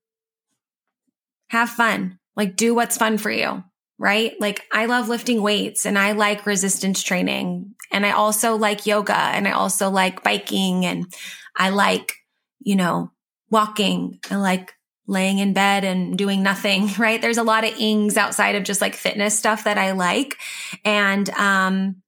Have 1.48 1.70
fun. 1.70 2.20
Like 2.36 2.54
do 2.54 2.74
what's 2.74 2.98
fun 2.98 3.18
for 3.18 3.30
you 3.30 3.64
right? 3.98 4.34
Like 4.40 4.62
I 4.72 4.86
love 4.86 5.08
lifting 5.08 5.42
weights 5.42 5.86
and 5.86 5.98
I 5.98 6.12
like 6.12 6.46
resistance 6.46 7.02
training 7.02 7.74
and 7.90 8.04
I 8.04 8.12
also 8.12 8.56
like 8.56 8.86
yoga 8.86 9.16
and 9.16 9.48
I 9.48 9.52
also 9.52 9.90
like 9.90 10.22
biking 10.22 10.84
and 10.84 11.12
I 11.56 11.70
like, 11.70 12.14
you 12.60 12.76
know, 12.76 13.10
walking. 13.50 14.20
I 14.30 14.36
like 14.36 14.74
laying 15.06 15.38
in 15.38 15.52
bed 15.52 15.84
and 15.84 16.18
doing 16.18 16.42
nothing, 16.42 16.88
right? 16.98 17.22
There's 17.22 17.38
a 17.38 17.42
lot 17.42 17.64
of 17.64 17.74
ings 17.78 18.16
outside 18.16 18.54
of 18.54 18.64
just 18.64 18.80
like 18.80 18.94
fitness 18.94 19.38
stuff 19.38 19.64
that 19.64 19.78
I 19.78 19.92
like. 19.92 20.36
And, 20.84 21.28
um, 21.30 22.02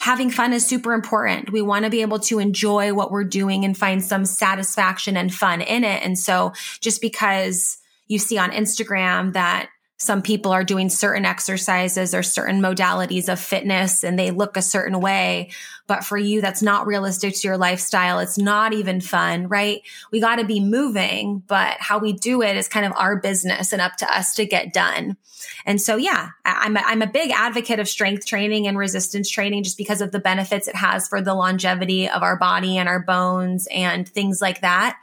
having 0.00 0.30
fun 0.30 0.52
is 0.52 0.66
super 0.66 0.92
important. 0.92 1.50
We 1.50 1.62
want 1.62 1.84
to 1.84 1.90
be 1.90 2.02
able 2.02 2.18
to 2.20 2.38
enjoy 2.38 2.92
what 2.92 3.10
we're 3.10 3.24
doing 3.24 3.64
and 3.64 3.76
find 3.76 4.04
some 4.04 4.26
satisfaction 4.26 5.16
and 5.16 5.32
fun 5.32 5.62
in 5.62 5.84
it. 5.84 6.04
And 6.04 6.18
so 6.18 6.52
just 6.80 7.00
because 7.00 7.78
you 8.06 8.18
see 8.18 8.38
on 8.38 8.50
Instagram 8.50 9.32
that 9.32 9.70
some 9.98 10.20
people 10.20 10.52
are 10.52 10.64
doing 10.64 10.90
certain 10.90 11.24
exercises 11.24 12.14
or 12.14 12.22
certain 12.22 12.60
modalities 12.60 13.32
of 13.32 13.40
fitness 13.40 14.04
and 14.04 14.18
they 14.18 14.30
look 14.30 14.56
a 14.56 14.62
certain 14.62 15.00
way. 15.00 15.50
But 15.86 16.04
for 16.04 16.18
you, 16.18 16.40
that's 16.40 16.62
not 16.62 16.86
realistic 16.86 17.34
to 17.34 17.48
your 17.48 17.56
lifestyle. 17.56 18.18
It's 18.18 18.36
not 18.36 18.74
even 18.74 19.00
fun, 19.00 19.48
right? 19.48 19.82
We 20.10 20.20
got 20.20 20.36
to 20.36 20.44
be 20.44 20.60
moving, 20.60 21.42
but 21.46 21.76
how 21.78 21.98
we 21.98 22.12
do 22.12 22.42
it 22.42 22.56
is 22.56 22.68
kind 22.68 22.84
of 22.84 22.92
our 22.96 23.16
business 23.16 23.72
and 23.72 23.80
up 23.80 23.96
to 23.96 24.14
us 24.14 24.34
to 24.34 24.44
get 24.44 24.74
done. 24.74 25.16
And 25.64 25.80
so, 25.80 25.96
yeah, 25.96 26.30
I'm 26.44 26.76
a, 26.76 26.80
I'm 26.80 27.02
a 27.02 27.06
big 27.06 27.30
advocate 27.30 27.80
of 27.80 27.88
strength 27.88 28.26
training 28.26 28.66
and 28.66 28.76
resistance 28.76 29.30
training 29.30 29.62
just 29.62 29.78
because 29.78 30.00
of 30.00 30.12
the 30.12 30.18
benefits 30.18 30.68
it 30.68 30.76
has 30.76 31.08
for 31.08 31.22
the 31.22 31.34
longevity 31.34 32.08
of 32.08 32.22
our 32.22 32.36
body 32.36 32.76
and 32.76 32.88
our 32.88 33.00
bones 33.00 33.66
and 33.70 34.08
things 34.08 34.42
like 34.42 34.60
that 34.60 34.98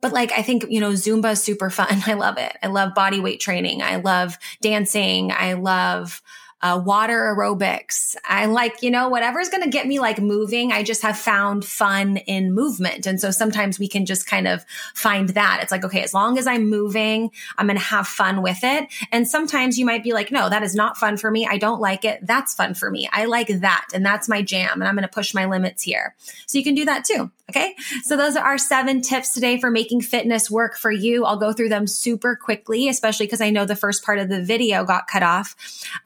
but 0.00 0.12
like 0.12 0.32
I 0.32 0.42
think, 0.42 0.66
you 0.68 0.80
know, 0.80 0.90
Zumba 0.90 1.32
is 1.32 1.42
super 1.42 1.70
fun. 1.70 2.02
I 2.06 2.14
love 2.14 2.38
it. 2.38 2.56
I 2.62 2.68
love 2.68 2.94
body 2.94 3.20
weight 3.20 3.40
training. 3.40 3.82
I 3.82 3.96
love 3.96 4.38
dancing. 4.60 5.32
I 5.32 5.54
love 5.54 6.22
uh, 6.62 6.80
water 6.84 7.34
aerobics. 7.34 8.16
I 8.24 8.46
like, 8.46 8.82
you 8.82 8.90
know, 8.90 9.08
whatever's 9.08 9.48
going 9.48 9.62
to 9.62 9.70
get 9.70 9.86
me 9.86 9.98
like 9.98 10.18
moving. 10.18 10.72
I 10.72 10.82
just 10.82 11.02
have 11.02 11.16
found 11.16 11.64
fun 11.64 12.18
in 12.18 12.52
movement. 12.52 13.06
And 13.06 13.20
so 13.20 13.30
sometimes 13.30 13.78
we 13.78 13.88
can 13.88 14.04
just 14.04 14.26
kind 14.26 14.46
of 14.46 14.64
find 14.94 15.30
that. 15.30 15.60
It's 15.62 15.72
like, 15.72 15.84
okay, 15.84 16.02
as 16.02 16.12
long 16.12 16.38
as 16.38 16.46
I'm 16.46 16.68
moving, 16.68 17.30
I'm 17.56 17.66
going 17.66 17.78
to 17.78 17.84
have 17.84 18.06
fun 18.06 18.42
with 18.42 18.58
it. 18.62 18.88
And 19.10 19.26
sometimes 19.26 19.78
you 19.78 19.86
might 19.86 20.04
be 20.04 20.12
like, 20.12 20.30
no, 20.30 20.50
that 20.50 20.62
is 20.62 20.74
not 20.74 20.98
fun 20.98 21.16
for 21.16 21.30
me. 21.30 21.46
I 21.46 21.56
don't 21.56 21.80
like 21.80 22.04
it. 22.04 22.26
That's 22.26 22.54
fun 22.54 22.74
for 22.74 22.90
me. 22.90 23.08
I 23.10 23.24
like 23.24 23.48
that. 23.48 23.86
And 23.94 24.04
that's 24.04 24.28
my 24.28 24.42
jam. 24.42 24.82
And 24.82 24.84
I'm 24.84 24.94
going 24.94 25.02
to 25.02 25.08
push 25.08 25.32
my 25.32 25.46
limits 25.46 25.82
here. 25.82 26.14
So 26.46 26.58
you 26.58 26.64
can 26.64 26.74
do 26.74 26.84
that 26.84 27.04
too. 27.04 27.30
Okay. 27.50 27.74
So 28.04 28.16
those 28.16 28.36
are 28.36 28.44
our 28.44 28.58
seven 28.58 29.02
tips 29.02 29.34
today 29.34 29.60
for 29.60 29.70
making 29.70 30.02
fitness 30.02 30.48
work 30.50 30.76
for 30.76 30.90
you. 30.90 31.24
I'll 31.24 31.36
go 31.36 31.52
through 31.52 31.68
them 31.68 31.88
super 31.88 32.36
quickly, 32.36 32.88
especially 32.88 33.26
because 33.26 33.40
I 33.40 33.50
know 33.50 33.64
the 33.64 33.74
first 33.74 34.04
part 34.04 34.20
of 34.20 34.28
the 34.28 34.42
video 34.42 34.84
got 34.84 35.08
cut 35.08 35.24
off. 35.24 35.56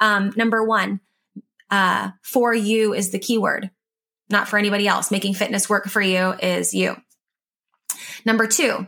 Um, 0.00 0.32
number 0.36 0.64
one, 0.64 1.00
uh, 1.70 2.12
for 2.22 2.54
you 2.54 2.94
is 2.94 3.10
the 3.10 3.18
keyword, 3.18 3.70
not 4.30 4.48
for 4.48 4.58
anybody 4.58 4.88
else. 4.88 5.10
Making 5.10 5.34
fitness 5.34 5.68
work 5.68 5.84
for 5.86 6.00
you 6.00 6.32
is 6.32 6.72
you. 6.72 6.96
Number 8.24 8.46
two, 8.46 8.86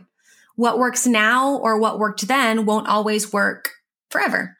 what 0.55 0.79
works 0.79 1.05
now 1.05 1.57
or 1.57 1.77
what 1.77 1.99
worked 1.99 2.27
then 2.27 2.65
won't 2.65 2.87
always 2.87 3.31
work 3.31 3.69
forever. 4.09 4.56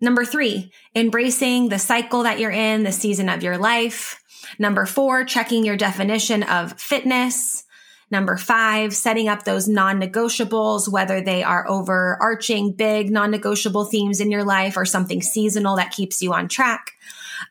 Number 0.00 0.24
three, 0.24 0.72
embracing 0.94 1.68
the 1.68 1.78
cycle 1.78 2.22
that 2.22 2.38
you're 2.38 2.50
in, 2.50 2.84
the 2.84 2.92
season 2.92 3.28
of 3.28 3.42
your 3.42 3.58
life. 3.58 4.22
Number 4.58 4.86
four, 4.86 5.24
checking 5.24 5.64
your 5.64 5.76
definition 5.76 6.42
of 6.42 6.78
fitness. 6.80 7.64
Number 8.10 8.36
five, 8.36 8.92
setting 8.94 9.28
up 9.28 9.44
those 9.44 9.68
non 9.68 10.00
negotiables, 10.00 10.90
whether 10.90 11.20
they 11.20 11.44
are 11.44 11.68
overarching, 11.68 12.72
big 12.72 13.10
non 13.10 13.30
negotiable 13.30 13.84
themes 13.84 14.20
in 14.20 14.30
your 14.30 14.42
life 14.42 14.76
or 14.76 14.84
something 14.84 15.22
seasonal 15.22 15.76
that 15.76 15.92
keeps 15.92 16.20
you 16.20 16.32
on 16.32 16.48
track. 16.48 16.92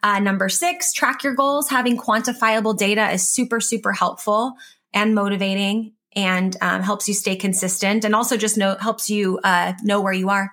Uh, 0.04 0.20
number 0.20 0.50
six, 0.50 0.92
track 0.92 1.24
your 1.24 1.34
goals. 1.34 1.70
Having 1.70 1.98
quantifiable 1.98 2.78
data 2.78 3.10
is 3.12 3.30
super, 3.30 3.60
super 3.60 3.94
helpful 3.94 4.54
and 4.94 5.16
motivating 5.16 5.94
and 6.14 6.58
um, 6.62 6.82
helps 6.82 7.08
you 7.08 7.14
stay 7.14 7.36
consistent 7.36 8.04
and 8.04 8.16
also 8.16 8.36
just 8.36 8.58
know, 8.58 8.76
helps 8.76 9.10
you 9.10 9.40
uh, 9.44 9.74
know 9.84 10.02
where 10.02 10.14
you 10.14 10.30
are. 10.30 10.52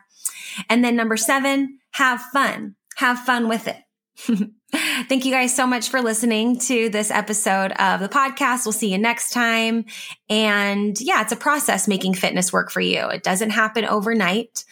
And 0.68 0.84
then 0.84 0.96
number 0.96 1.16
seven, 1.16 1.78
have 1.96 2.20
fun. 2.20 2.76
Have 2.96 3.20
fun 3.20 3.48
with 3.48 3.68
it. 3.68 3.76
Thank 5.08 5.24
you 5.24 5.32
guys 5.32 5.56
so 5.56 5.66
much 5.66 5.88
for 5.88 6.02
listening 6.02 6.58
to 6.60 6.90
this 6.90 7.10
episode 7.10 7.72
of 7.72 8.00
the 8.00 8.08
podcast. 8.08 8.66
We'll 8.66 8.72
see 8.72 8.92
you 8.92 8.98
next 8.98 9.30
time. 9.30 9.86
And 10.28 11.00
yeah, 11.00 11.22
it's 11.22 11.32
a 11.32 11.36
process 11.36 11.88
making 11.88 12.14
fitness 12.14 12.52
work 12.52 12.70
for 12.70 12.82
you. 12.82 13.08
It 13.08 13.22
doesn't 13.22 13.48
happen 13.48 13.86
overnight, 13.86 14.64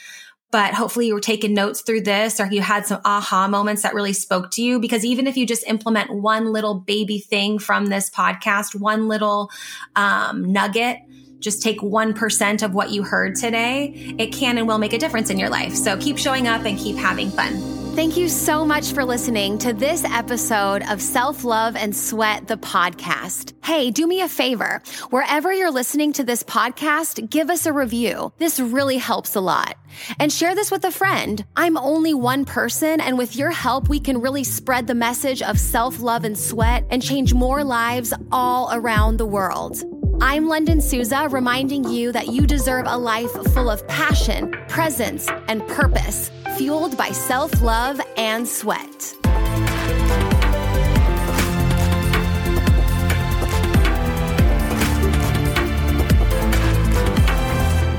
but 0.51 0.75
hopefully 0.75 1.07
you 1.07 1.15
were 1.15 1.21
taking 1.21 1.55
notes 1.55 1.81
through 1.81 2.03
this 2.03 2.41
or 2.41 2.47
you 2.47 2.61
had 2.61 2.87
some 2.87 3.01
aha 3.07 3.49
moments 3.49 3.83
that 3.83 3.95
really 3.95 4.13
spoke 4.13 4.51
to 4.53 4.63
you. 4.63 4.79
Because 4.79 5.03
even 5.05 5.27
if 5.27 5.39
you 5.39 5.47
just 5.47 5.67
implement 5.67 6.15
one 6.15 6.53
little 6.53 6.75
baby 6.75 7.21
thing 7.21 7.59
from 7.59 7.87
this 7.87 8.11
podcast, 8.11 8.79
one 8.79 9.09
little 9.09 9.51
um, 9.97 10.45
nugget, 10.53 10.99
just 11.45 11.63
take 11.63 11.81
1% 11.81 12.63
of 12.63 12.75
what 12.75 12.91
you 12.91 13.03
heard 13.03 13.37
today, 13.37 14.15
it 14.19 14.33
can 14.33 14.59
and 14.59 14.67
will 14.67 14.79
make 14.79 14.95
a 14.95 14.99
difference 14.99 15.31
in 15.31 15.39
your 15.39 15.51
life. 15.51 15.75
So 15.75 15.97
keep 15.99 16.19
showing 16.19 16.49
up 16.49 16.65
and 16.65 16.79
keep 16.79 16.97
having 16.97 17.31
fun. 17.31 17.85
Thank 17.95 18.17
you 18.17 18.29
so 18.29 18.65
much 18.65 18.91
for 18.91 19.05
listening 19.05 19.57
to 19.59 19.73
this 19.73 20.05
episode 20.05 20.83
of 20.91 21.01
Self 21.01 21.45
Love 21.45 21.77
and 21.77 21.95
Sweat, 21.95 22.49
the 22.49 22.57
podcast. 22.57 23.53
Hey, 23.63 23.93
do 23.93 24.05
me 24.09 24.21
a 24.21 24.29
favor. 24.29 24.83
Wherever 25.11 25.53
you're 25.53 25.71
listening 25.71 26.13
to 26.15 26.25
this 26.25 26.43
podcast, 26.43 27.31
give 27.31 27.51
us 27.51 27.67
a 27.67 27.73
review. 27.73 28.33
This 28.39 28.59
really 28.59 28.97
helps 28.97 29.37
a 29.37 29.41
lot. 29.41 29.77
And 30.19 30.33
share 30.33 30.57
this 30.57 30.73
with 30.73 30.85
a 30.85 30.91
friend. 30.91 31.45
I'm 31.55 31.77
only 31.77 32.15
one 32.15 32.45
person, 32.45 33.01
and 33.01 33.17
with 33.17 33.37
your 33.37 33.53
help, 33.53 33.89
we 33.89 34.01
can 34.01 34.21
really 34.21 34.43
spread 34.43 34.89
the 34.89 34.95
message 34.97 35.41
of 35.41 35.61
self 35.61 36.01
love 36.01 36.25
and 36.25 36.37
sweat 36.37 36.85
and 36.91 37.01
change 37.01 37.33
more 37.33 37.63
lives 37.63 38.13
all 38.33 38.71
around 38.73 39.19
the 39.19 39.27
world. 39.27 39.85
I'm 40.21 40.47
Lunden 40.47 40.81
Souza, 40.81 41.29
reminding 41.31 41.85
you 41.91 42.13
that 42.13 42.29
you 42.29 42.47
deserve 42.47 42.87
a 42.89 42.97
life 42.97 43.31
full 43.53 43.69
of 43.69 43.87
passion, 43.89 44.53
presence, 44.69 45.29
and 45.49 45.67
purpose 45.69 46.31
fueled 46.57 46.97
by 46.97 47.11
self 47.11 47.61
love 47.61 48.01
and 48.17 48.47
sweat. 48.47 49.15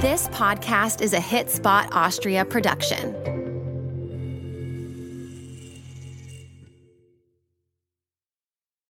This 0.01 0.27
podcast 0.29 1.01
is 1.01 1.13
a 1.13 1.19
Hit 1.19 1.49
Spot 1.49 1.89
Austria 1.91 2.45
production. 2.45 3.34